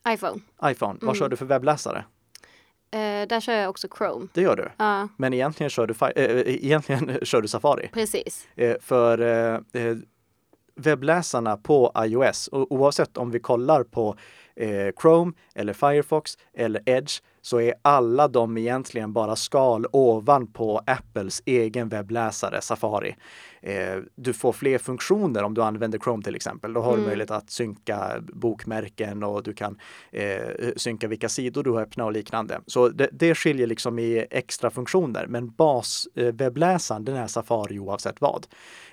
iPhone. 0.09 0.41
iPhone. 0.65 0.99
Vad 1.01 1.03
mm. 1.03 1.15
kör 1.15 1.29
du 1.29 1.37
för 1.37 1.47
webbläsare? 1.47 2.05
Eh, 2.91 3.29
där 3.29 3.41
kör 3.41 3.53
jag 3.53 3.71
också 3.71 3.89
Chrome. 3.99 4.27
Det 4.33 4.41
gör 4.41 4.57
du? 4.57 4.71
Ja. 4.77 5.09
Men 5.17 5.35
egentligen 5.35 5.71
kör 5.71 5.87
du, 5.87 5.95
äh, 6.07 6.55
egentligen 6.65 7.19
kör 7.23 7.43
du 7.43 7.49
Safari? 7.49 7.91
Precis. 7.93 8.49
Eh, 8.57 8.77
för 8.81 9.21
eh, 9.73 9.97
webbläsarna 10.77 11.57
på 11.57 11.93
iOS, 11.99 12.49
oavsett 12.53 13.17
om 13.17 13.31
vi 13.31 13.41
kollar 13.41 13.85
på 13.85 14.17
Chrome 15.03 15.33
eller 15.55 15.73
Firefox 15.73 16.39
eller 16.55 16.83
Edge 16.87 17.23
så 17.47 17.61
är 17.61 17.75
alla 17.83 18.29
de 18.29 18.59
egentligen 18.59 19.13
bara 19.13 19.37
skal 19.37 19.87
ovanpå 19.93 20.81
Apples 20.87 21.43
egen 21.45 21.89
webbläsare 21.89 22.61
Safari. 22.61 23.17
Eh, 23.61 23.99
du 24.15 24.33
får 24.33 24.53
fler 24.53 24.79
funktioner 24.79 25.43
om 25.43 25.55
du 25.55 25.63
använder 25.63 25.99
Chrome 25.99 26.23
till 26.23 26.35
exempel. 26.35 26.73
Då 26.73 26.81
har 26.81 26.93
mm. 26.93 27.01
du 27.01 27.07
möjlighet 27.07 27.31
att 27.31 27.51
synka 27.51 28.23
bokmärken 28.33 29.23
och 29.23 29.43
du 29.43 29.53
kan 29.53 29.79
eh, 30.11 30.39
synka 30.77 31.09
vilka 31.09 31.29
sidor 31.29 31.63
du 31.63 31.71
har 31.71 31.83
öppna 31.83 32.05
och 32.05 32.13
liknande. 32.13 32.61
Så 32.67 32.89
det, 32.89 33.09
det 33.13 33.35
skiljer 33.35 33.67
liksom 33.67 33.99
i 33.99 34.27
extra 34.31 34.71
funktioner. 34.71 35.27
Men 35.27 35.51
baswebbläsaren, 35.51 37.03
eh, 37.03 37.05
den 37.05 37.17
är 37.17 37.27
Safari 37.27 37.79
oavsett 37.79 38.21
vad. 38.21 38.47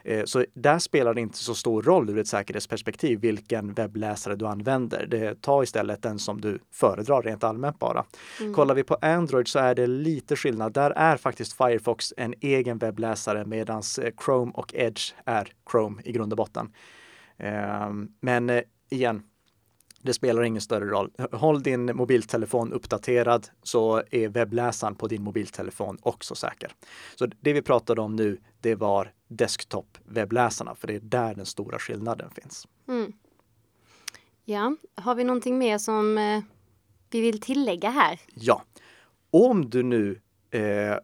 Eh, 0.04 0.24
så 0.26 0.46
där 0.54 0.80
spelar 0.80 1.14
det 1.14 1.22
inte 1.22 1.38
så 1.38 1.56
stor 1.56 1.82
roll 1.82 2.10
ur 2.10 2.18
ett 2.18 2.28
säkerhetsperspektiv 2.28 3.20
vilken 3.20 3.74
webbläsare 3.74 4.36
du 4.36 4.48
använder. 4.48 5.06
Det, 5.06 5.42
ta 5.42 5.64
istället 5.64 6.02
den 6.02 6.20
som 6.20 6.42
du 6.42 6.60
föredrar 6.72 7.22
rent 7.22 7.44
allmänt 7.44 7.80
bara. 7.80 8.06
Mm. 8.44 8.54
Kollar 8.54 8.76
vi 8.76 8.84
på 8.84 8.98
Android 9.02 9.48
så 9.48 9.60
är 9.60 9.76
det 9.76 9.88
lite 9.88 10.36
skillnad. 10.36 10.74
Där 10.74 10.92
är 10.92 11.18
faktiskt 11.18 11.54
Firefox 11.54 12.14
en 12.18 12.34
egen 12.42 12.78
webbläsare 12.78 13.46
medan 13.46 13.82
eh, 14.02 14.12
Chrome 14.26 14.52
och 14.56 14.74
Edge 14.74 15.14
är 15.26 15.54
Chrome 15.72 16.02
i 16.06 16.12
grund 16.12 16.34
och 16.34 16.38
botten. 16.38 16.74
Ehm, 17.38 18.12
men 18.22 18.50
eh, 18.50 18.62
igen, 18.90 19.24
det 20.02 20.14
spelar 20.14 20.44
ingen 20.44 20.62
större 20.62 20.86
roll. 20.86 21.12
Håll 21.32 21.64
din 21.64 21.96
mobiltelefon 21.96 22.74
uppdaterad 22.74 23.48
så 23.64 24.04
är 24.12 24.30
webbläsaren 24.30 24.96
på 24.96 25.08
din 25.08 25.24
mobiltelefon 25.24 25.98
också 26.02 26.36
säker. 26.36 26.72
Så 27.16 27.26
det 27.26 27.54
vi 27.54 27.62
pratade 27.62 28.02
om 28.02 28.16
nu, 28.16 28.38
det 28.62 28.76
var 28.76 29.12
desktop-webbläsarna, 29.28 30.76
för 30.76 30.88
det 30.88 30.96
är 30.96 31.00
där 31.00 31.36
den 31.36 31.46
stora 31.46 31.80
skillnaden 31.80 32.30
finns. 32.30 32.68
Mm. 32.88 33.14
Ja, 34.46 34.76
har 34.96 35.16
vi 35.16 35.24
någonting 35.24 35.58
mer 35.58 35.78
som 35.78 36.18
eh, 36.18 36.44
vi 37.14 37.22
vill 37.22 37.42
tillägga 37.42 37.90
här? 37.90 38.20
Ja, 38.34 38.64
om 39.32 39.70
du 39.70 39.84
nu, 39.84 40.22
eh, 40.52 40.62
eh 40.62 41.00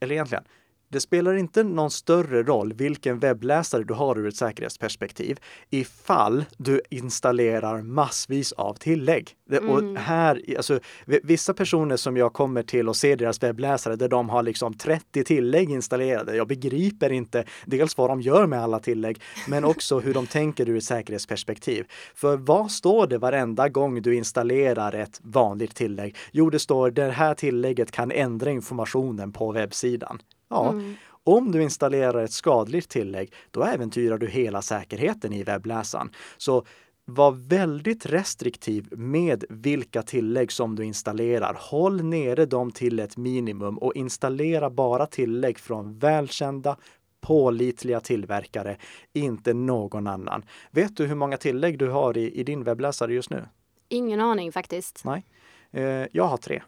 eller 0.00 0.12
egentligen, 0.12 0.44
det 0.92 1.00
spelar 1.00 1.34
inte 1.34 1.62
någon 1.62 1.90
större 1.90 2.42
roll 2.42 2.72
vilken 2.72 3.18
webbläsare 3.18 3.84
du 3.84 3.94
har 3.94 4.18
ur 4.18 4.28
ett 4.28 4.36
säkerhetsperspektiv 4.36 5.38
ifall 5.70 6.44
du 6.56 6.80
installerar 6.90 7.82
massvis 7.82 8.52
av 8.52 8.74
tillägg. 8.74 9.36
Mm. 9.52 9.70
Och 9.70 10.00
här, 10.00 10.42
alltså, 10.56 10.80
vissa 11.04 11.54
personer 11.54 11.96
som 11.96 12.16
jag 12.16 12.32
kommer 12.32 12.62
till 12.62 12.88
och 12.88 12.96
ser 12.96 13.16
deras 13.16 13.42
webbläsare 13.42 13.96
där 13.96 14.08
de 14.08 14.28
har 14.28 14.42
liksom 14.42 14.74
30 14.74 15.24
tillägg 15.24 15.70
installerade. 15.70 16.36
Jag 16.36 16.48
begriper 16.48 17.12
inte 17.12 17.44
dels 17.66 17.98
vad 17.98 18.10
de 18.10 18.20
gör 18.20 18.46
med 18.46 18.62
alla 18.62 18.80
tillägg, 18.80 19.20
men 19.48 19.64
också 19.64 20.00
hur 20.00 20.14
de 20.14 20.26
tänker 20.26 20.68
ur 20.68 20.76
ett 20.76 20.84
säkerhetsperspektiv. 20.84 21.86
För 22.14 22.36
vad 22.36 22.70
står 22.70 23.06
det 23.06 23.18
varenda 23.18 23.68
gång 23.68 24.02
du 24.02 24.14
installerar 24.14 24.92
ett 24.92 25.20
vanligt 25.22 25.74
tillägg? 25.74 26.16
Jo, 26.32 26.50
det 26.50 26.58
står 26.58 26.90
det 26.90 27.10
här 27.10 27.34
tillägget 27.34 27.90
kan 27.90 28.10
ändra 28.10 28.50
informationen 28.50 29.32
på 29.32 29.52
webbsidan. 29.52 30.18
Ja, 30.52 30.70
mm. 30.70 30.94
om 31.24 31.52
du 31.52 31.62
installerar 31.62 32.24
ett 32.24 32.32
skadligt 32.32 32.88
tillägg, 32.88 33.32
då 33.50 33.64
äventyrar 33.64 34.18
du 34.18 34.28
hela 34.28 34.62
säkerheten 34.62 35.32
i 35.32 35.42
webbläsaren. 35.42 36.10
Så 36.36 36.64
var 37.04 37.32
väldigt 37.32 38.06
restriktiv 38.06 38.88
med 38.90 39.44
vilka 39.48 40.02
tillägg 40.02 40.52
som 40.52 40.76
du 40.76 40.84
installerar. 40.84 41.56
Håll 41.60 42.04
nere 42.04 42.46
dem 42.46 42.70
till 42.70 42.98
ett 42.98 43.16
minimum 43.16 43.78
och 43.78 43.94
installera 43.94 44.70
bara 44.70 45.06
tillägg 45.06 45.58
från 45.58 45.98
välkända, 45.98 46.76
pålitliga 47.20 48.00
tillverkare, 48.00 48.76
inte 49.12 49.54
någon 49.54 50.06
annan. 50.06 50.44
Vet 50.70 50.96
du 50.96 51.06
hur 51.06 51.14
många 51.14 51.36
tillägg 51.36 51.78
du 51.78 51.88
har 51.88 52.18
i, 52.18 52.40
i 52.40 52.44
din 52.44 52.64
webbläsare 52.64 53.14
just 53.14 53.30
nu? 53.30 53.44
Ingen 53.88 54.20
aning 54.20 54.52
faktiskt. 54.52 55.02
Nej. 55.04 55.24
Eh, 55.70 56.06
jag 56.12 56.24
har 56.24 56.36
tre. 56.36 56.62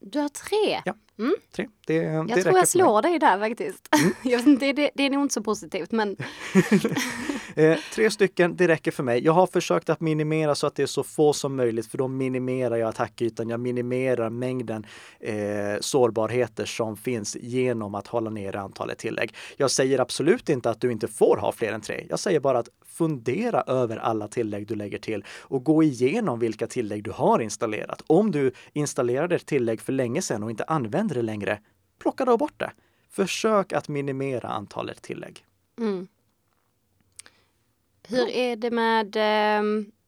Du 0.00 0.18
har 0.18 0.28
tre? 0.28 0.82
Ja, 0.84 0.94
mm. 1.18 1.34
tre. 1.56 1.68
Det, 1.86 1.94
jag 1.94 2.26
det 2.26 2.42
tror 2.42 2.58
jag 2.58 2.68
slår 2.68 3.02
dig 3.02 3.18
där 3.18 3.38
faktiskt. 3.38 3.88
Mm. 4.00 4.14
jag 4.22 4.40
inte, 4.48 4.72
det, 4.72 4.90
det 4.94 5.02
är 5.02 5.10
nog 5.10 5.22
inte 5.24 5.34
så 5.34 5.42
positivt 5.42 5.92
men... 5.92 6.16
eh, 7.56 7.78
tre 7.94 8.10
stycken, 8.10 8.56
det 8.56 8.68
räcker 8.68 8.90
för 8.90 9.02
mig. 9.02 9.24
Jag 9.24 9.32
har 9.32 9.46
försökt 9.46 9.90
att 9.90 10.00
minimera 10.00 10.54
så 10.54 10.66
att 10.66 10.74
det 10.74 10.82
är 10.82 10.86
så 10.86 11.02
få 11.02 11.32
som 11.32 11.56
möjligt 11.56 11.86
för 11.86 11.98
då 11.98 12.08
minimerar 12.08 12.76
jag 12.76 12.88
attackytan. 12.88 13.48
Jag 13.48 13.60
minimerar 13.60 14.30
mängden 14.30 14.86
eh, 15.20 15.34
sårbarheter 15.80 16.64
som 16.64 16.96
finns 16.96 17.36
genom 17.36 17.94
att 17.94 18.06
hålla 18.06 18.30
ner 18.30 18.56
antalet 18.56 18.98
tillägg. 18.98 19.34
Jag 19.56 19.70
säger 19.70 19.98
absolut 19.98 20.48
inte 20.48 20.70
att 20.70 20.80
du 20.80 20.92
inte 20.92 21.08
får 21.08 21.36
ha 21.36 21.52
fler 21.52 21.72
än 21.72 21.80
tre. 21.80 22.06
Jag 22.08 22.18
säger 22.18 22.40
bara 22.40 22.58
att 22.58 22.68
fundera 22.86 23.62
över 23.62 23.96
alla 23.96 24.28
tillägg 24.28 24.66
du 24.66 24.74
lägger 24.74 24.98
till 24.98 25.24
och 25.40 25.64
gå 25.64 25.82
igenom 25.82 26.38
vilka 26.38 26.66
tillägg 26.66 27.04
du 27.04 27.10
har 27.10 27.40
installerat. 27.40 28.02
Om 28.06 28.30
du 28.30 28.52
installerade 28.72 29.34
ett 29.34 29.46
tillägg 29.46 29.80
för 29.80 29.92
länge 29.92 30.22
sedan 30.22 30.42
och 30.42 30.50
inte 30.50 30.64
använder 30.64 31.01
det 31.08 31.22
längre, 31.22 31.60
plocka 31.98 32.24
då 32.24 32.36
bort 32.36 32.60
det. 32.60 32.72
Försök 33.10 33.72
att 33.72 33.88
minimera 33.88 34.48
antalet 34.48 35.02
tillägg. 35.02 35.44
Mm. 35.78 36.08
Hur 38.08 38.28
är 38.28 38.56
det 38.56 38.70
med 38.70 39.16
eh, 39.16 39.62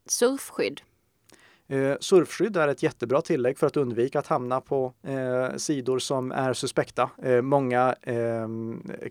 surfskydd? 0.06 0.80
Eh, 1.74 1.96
surfskydd 2.00 2.56
är 2.56 2.68
ett 2.68 2.82
jättebra 2.82 3.22
tillägg 3.22 3.58
för 3.58 3.66
att 3.66 3.76
undvika 3.76 4.18
att 4.18 4.26
hamna 4.26 4.60
på 4.60 4.92
eh, 5.02 5.56
sidor 5.56 5.98
som 5.98 6.32
är 6.32 6.52
suspekta. 6.52 7.10
Eh, 7.22 7.42
många 7.42 7.94
eh, 8.02 8.48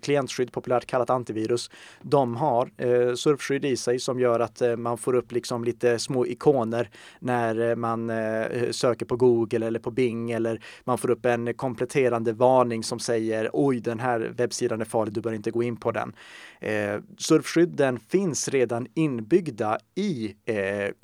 klientskydd, 0.02 0.52
populärt 0.52 0.86
kallat 0.86 1.10
antivirus, 1.10 1.70
de 2.02 2.36
har 2.36 2.70
eh, 2.76 3.14
surfskydd 3.14 3.64
i 3.64 3.76
sig 3.76 3.98
som 3.98 4.20
gör 4.20 4.40
att 4.40 4.62
eh, 4.62 4.76
man 4.76 4.98
får 4.98 5.14
upp 5.14 5.32
liksom 5.32 5.64
lite 5.64 5.98
små 5.98 6.26
ikoner 6.26 6.90
när 7.18 7.70
eh, 7.70 7.76
man 7.76 8.10
eh, 8.10 8.70
söker 8.70 9.06
på 9.06 9.16
Google 9.16 9.66
eller 9.66 9.80
på 9.80 9.90
Bing 9.90 10.30
eller 10.30 10.60
man 10.84 10.98
får 10.98 11.10
upp 11.10 11.26
en 11.26 11.54
kompletterande 11.54 12.32
varning 12.32 12.84
som 12.84 12.98
säger 12.98 13.50
oj, 13.52 13.80
den 13.80 14.00
här 14.00 14.32
webbsidan 14.36 14.80
är 14.80 14.84
farlig, 14.84 15.14
du 15.14 15.20
bör 15.20 15.32
inte 15.32 15.50
gå 15.50 15.62
in 15.62 15.76
på 15.76 15.92
den. 15.92 16.12
Eh, 16.60 17.00
surfskydden 17.18 17.98
finns 17.98 18.48
redan 18.48 18.86
inbyggda 18.94 19.78
i 19.94 20.34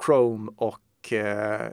Chrome 0.07 0.53
och 0.57 0.79
och 1.01 1.13
eh, 1.13 1.71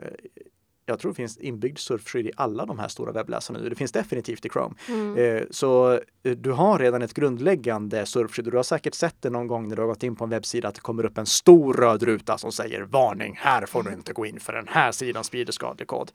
jag 0.86 0.98
tror 0.98 1.10
det 1.10 1.16
finns 1.16 1.38
inbyggd 1.38 1.78
surfskydd 1.78 2.26
i 2.26 2.30
alla 2.36 2.66
de 2.66 2.78
här 2.78 2.88
stora 2.88 3.12
webbläsarna 3.12 3.58
nu. 3.58 3.68
Det 3.68 3.74
finns 3.74 3.92
definitivt 3.92 4.46
i 4.46 4.48
Chrome. 4.48 4.74
Mm. 4.88 5.16
Eh, 5.18 5.42
så 5.50 5.92
eh, 5.92 6.32
du 6.36 6.50
har 6.52 6.78
redan 6.78 7.02
ett 7.02 7.14
grundläggande 7.14 8.06
surfskydd 8.06 8.46
och 8.46 8.50
du 8.50 8.56
har 8.56 8.64
säkert 8.64 8.94
sett 8.94 9.16
det 9.20 9.30
någon 9.30 9.46
gång 9.46 9.68
när 9.68 9.76
du 9.76 9.82
har 9.82 9.88
gått 9.88 10.02
in 10.02 10.16
på 10.16 10.24
en 10.24 10.30
webbsida 10.30 10.68
att 10.68 10.74
det 10.74 10.80
kommer 10.80 11.06
upp 11.06 11.18
en 11.18 11.26
stor 11.26 11.74
röd 11.74 12.02
ruta 12.02 12.38
som 12.38 12.52
säger 12.52 12.82
varning, 12.82 13.34
här 13.38 13.66
får 13.66 13.82
du 13.82 13.92
inte 13.92 14.12
gå 14.12 14.26
in 14.26 14.40
för 14.40 14.52
den 14.52 14.68
här 14.68 14.92
sidan 14.92 15.24
sprider 15.24 15.52
skadlig 15.52 15.88
kod. 15.88 16.10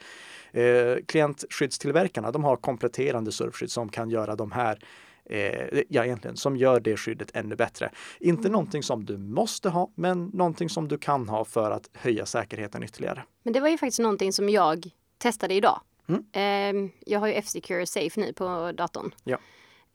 Klientskyddstillverkarna, 1.07 2.31
de 2.31 2.43
har 2.43 2.55
kompletterande 2.55 3.31
surfskydd 3.31 3.71
som 3.71 3.89
kan 3.89 4.09
göra 4.09 4.35
de 4.35 4.51
här 4.51 4.79
eh, 5.25 5.81
ja, 5.89 6.05
egentligen, 6.05 6.37
som 6.37 6.57
gör 6.57 6.79
det 6.79 6.97
skyddet 6.97 7.31
ännu 7.33 7.55
bättre. 7.55 7.91
Inte 8.19 8.41
mm. 8.41 8.51
någonting 8.51 8.83
som 8.83 9.05
du 9.05 9.17
måste 9.17 9.69
ha, 9.69 9.91
men 9.95 10.25
någonting 10.25 10.69
som 10.69 10.87
du 10.87 10.97
kan 10.97 11.29
ha 11.29 11.45
för 11.45 11.71
att 11.71 11.89
höja 11.93 12.25
säkerheten 12.25 12.83
ytterligare. 12.83 13.23
Men 13.43 13.53
det 13.53 13.59
var 13.59 13.69
ju 13.69 13.77
faktiskt 13.77 13.99
någonting 13.99 14.33
som 14.33 14.49
jag 14.49 14.89
testade 15.17 15.53
idag. 15.53 15.81
Mm. 16.07 16.25
Eh, 16.31 16.91
jag 17.05 17.19
har 17.19 17.27
ju 17.27 17.33
F-Secure 17.33 17.85
Safe 17.85 18.19
nu 18.19 18.33
på 18.33 18.71
datorn. 18.71 19.15
Ja. 19.23 19.37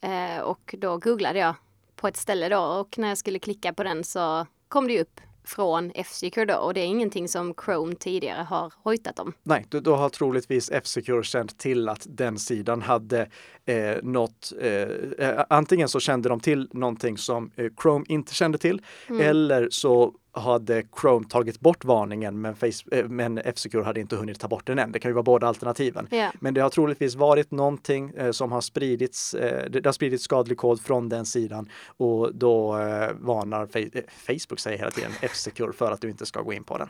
Eh, 0.00 0.40
och 0.40 0.74
då 0.78 0.98
googlade 0.98 1.38
jag 1.38 1.54
på 1.96 2.08
ett 2.08 2.16
ställe 2.16 2.48
då 2.48 2.60
och 2.60 2.98
när 2.98 3.08
jag 3.08 3.18
skulle 3.18 3.38
klicka 3.38 3.72
på 3.72 3.82
den 3.82 4.04
så 4.04 4.46
kom 4.68 4.88
det 4.88 5.00
upp 5.00 5.20
från 5.48 5.92
F-Secure 5.94 6.44
då 6.44 6.54
och 6.54 6.74
det 6.74 6.80
är 6.80 6.84
ingenting 6.84 7.28
som 7.28 7.54
Chrome 7.64 7.94
tidigare 7.94 8.42
har 8.42 8.72
hojtat 8.82 9.18
om. 9.18 9.32
Nej, 9.42 9.66
då, 9.68 9.80
då 9.80 9.96
har 9.96 10.08
troligtvis 10.08 10.70
F-Secure 10.70 11.22
känt 11.22 11.58
till 11.58 11.88
att 11.88 12.06
den 12.08 12.38
sidan 12.38 12.82
hade 12.82 13.28
eh, 13.66 13.96
något, 14.02 14.52
eh, 14.60 14.70
eh, 15.18 15.44
antingen 15.48 15.88
så 15.88 16.00
kände 16.00 16.28
de 16.28 16.40
till 16.40 16.68
någonting 16.72 17.18
som 17.18 17.50
eh, 17.56 17.66
Chrome 17.82 18.04
inte 18.08 18.34
kände 18.34 18.58
till 18.58 18.82
mm. 19.08 19.20
eller 19.20 19.68
så 19.70 20.14
hade 20.32 20.82
Chrome 21.00 21.26
tagit 21.28 21.60
bort 21.60 21.84
varningen 21.84 22.40
men, 22.40 22.54
eh, 22.92 23.08
men 23.08 23.38
F-Secure 23.38 23.84
hade 23.84 24.00
inte 24.00 24.16
hunnit 24.16 24.40
ta 24.40 24.48
bort 24.48 24.66
den 24.66 24.78
än. 24.78 24.92
Det 24.92 24.98
kan 24.98 25.08
ju 25.08 25.12
vara 25.12 25.22
båda 25.22 25.46
alternativen. 25.46 26.08
Yeah. 26.10 26.34
Men 26.40 26.54
det 26.54 26.60
har 26.60 26.70
troligtvis 26.70 27.14
varit 27.14 27.50
någonting 27.50 28.10
eh, 28.16 28.30
som 28.30 28.52
har 28.52 28.60
spridits, 28.60 29.34
eh, 29.34 29.70
det 29.70 29.86
har 29.86 29.92
spridits 29.92 30.24
skadlig 30.24 30.58
kod 30.58 30.80
från 30.80 31.08
den 31.08 31.26
sidan 31.26 31.68
och 31.96 32.34
då 32.34 32.78
eh, 32.78 33.10
varnar 33.20 33.66
Fa 33.66 34.00
Facebook 34.26 34.60
säger 34.60 34.78
hela 34.78 34.90
tiden 34.90 35.12
F-Secure 35.20 35.72
för 35.72 35.92
att 35.92 36.00
du 36.00 36.10
inte 36.10 36.26
ska 36.26 36.42
gå 36.42 36.52
in 36.52 36.64
på 36.64 36.78
den. 36.78 36.88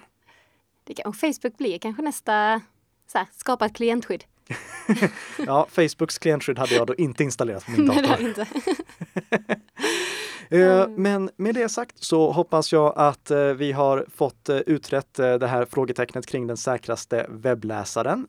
Det 0.85 0.95
kan, 0.95 1.13
Facebook 1.13 1.59
blir 1.59 1.79
kanske 1.79 2.03
nästa 2.03 2.61
så 3.13 3.19
här, 3.19 3.27
skapa 3.37 3.67
ett 3.67 3.75
klientskydd. 3.75 4.25
ja, 5.47 5.67
Facebooks 5.71 6.19
klientskydd 6.19 6.59
hade 6.59 6.75
jag 6.75 6.87
då 6.87 6.95
inte 6.95 7.25
installerat 7.25 7.65
på 7.65 7.71
min 7.71 7.87
dator. 8.03 8.39
Eh, 8.41 8.47
mm. 10.51 11.03
Men 11.03 11.31
med 11.37 11.55
det 11.55 11.69
sagt 11.69 12.05
så 12.05 12.33
hoppas 12.33 12.73
jag 12.73 12.93
att 12.97 13.31
eh, 13.31 13.39
vi 13.39 13.73
har 13.73 14.07
fått 14.15 14.49
eh, 14.49 14.57
utrett 14.57 15.15
det 15.15 15.47
här 15.47 15.65
frågetecknet 15.65 16.27
kring 16.27 16.47
den 16.47 16.57
säkraste 16.57 17.27
webbläsaren. 17.29 18.27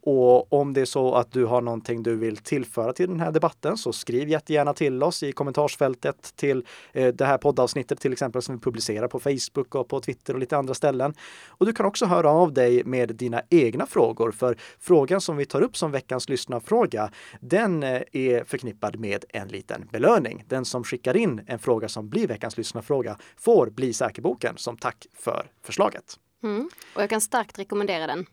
Och 0.00 0.52
om 0.52 0.72
det 0.72 0.80
är 0.80 0.84
så 0.84 1.14
att 1.14 1.32
du 1.32 1.44
har 1.44 1.60
någonting 1.60 2.02
du 2.02 2.16
vill 2.16 2.36
tillföra 2.36 2.92
till 2.92 3.08
den 3.08 3.20
här 3.20 3.32
debatten 3.32 3.76
så 3.76 3.92
skriv 3.92 4.28
jättegärna 4.28 4.74
till 4.74 5.02
oss 5.02 5.22
i 5.22 5.32
kommentarsfältet 5.32 6.32
till 6.36 6.64
det 6.92 7.24
här 7.24 7.38
poddavsnittet 7.38 8.00
till 8.00 8.12
exempel 8.12 8.42
som 8.42 8.54
vi 8.54 8.60
publicerar 8.60 9.08
på 9.08 9.20
Facebook 9.20 9.74
och 9.74 9.88
på 9.88 10.00
Twitter 10.00 10.34
och 10.34 10.40
lite 10.40 10.56
andra 10.56 10.74
ställen. 10.74 11.14
Och 11.48 11.66
du 11.66 11.72
kan 11.72 11.86
också 11.86 12.06
höra 12.06 12.30
av 12.30 12.52
dig 12.52 12.84
med 12.84 13.16
dina 13.16 13.42
egna 13.50 13.86
frågor 13.86 14.30
för 14.30 14.56
frågan 14.80 15.20
som 15.20 15.36
vi 15.36 15.44
tar 15.44 15.62
upp 15.62 15.76
som 15.76 15.90
veckans 15.90 16.28
lyssnarfråga 16.28 17.10
den 17.40 17.82
är 17.82 18.44
förknippad 18.44 18.98
med 18.98 19.24
en 19.28 19.48
liten 19.48 19.88
belöning. 19.92 20.44
Den 20.48 20.64
som 20.64 20.84
skickar 20.84 21.16
in 21.16 21.40
en 21.46 21.57
en 21.58 21.62
fråga 21.62 21.88
som 21.88 22.08
blir 22.08 22.26
veckans 22.26 22.56
lyssnarfråga 22.56 23.18
får 23.36 23.70
Bli 23.70 23.92
säker-boken 23.92 24.54
som 24.56 24.76
tack 24.76 25.06
för 25.14 25.50
förslaget. 25.62 26.18
Mm. 26.42 26.70
Och 26.94 27.02
jag 27.02 27.10
kan 27.10 27.20
starkt 27.20 27.58
rekommendera 27.58 28.06
den. 28.06 28.26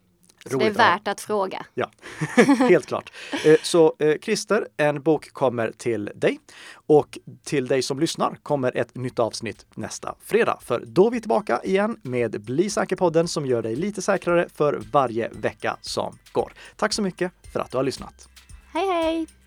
Så 0.50 0.58
det 0.58 0.66
är 0.66 0.72
värt 0.72 1.08
att 1.08 1.22
fråga. 1.22 1.66
Ja, 1.74 1.92
helt 2.60 2.86
klart. 2.86 3.12
Eh, 3.46 3.56
så 3.64 3.96
eh, 4.00 4.16
Christer, 4.22 4.68
en 4.78 5.02
bok 5.02 5.34
kommer 5.34 5.72
till 5.72 6.12
dig 6.16 6.40
och 6.88 7.18
till 7.44 7.68
dig 7.68 7.82
som 7.82 8.00
lyssnar 8.00 8.38
kommer 8.44 8.78
ett 8.78 8.96
nytt 8.96 9.20
avsnitt 9.20 9.66
nästa 9.76 10.16
fredag. 10.22 10.58
För 10.62 10.84
då 10.86 11.08
är 11.08 11.12
vi 11.12 11.20
tillbaka 11.20 11.62
igen 11.64 12.00
med 12.02 12.42
Bli 12.42 12.70
säker-podden 12.70 13.28
som 13.28 13.46
gör 13.46 13.62
dig 13.62 13.76
lite 13.76 14.02
säkrare 14.02 14.48
för 14.54 14.82
varje 14.92 15.30
vecka 15.30 15.78
som 15.82 16.18
går. 16.32 16.54
Tack 16.76 16.94
så 16.94 17.02
mycket 17.02 17.32
för 17.54 17.60
att 17.60 17.72
du 17.72 17.78
har 17.78 17.84
lyssnat. 17.84 18.30
Hej 18.74 18.88
hej! 18.88 19.45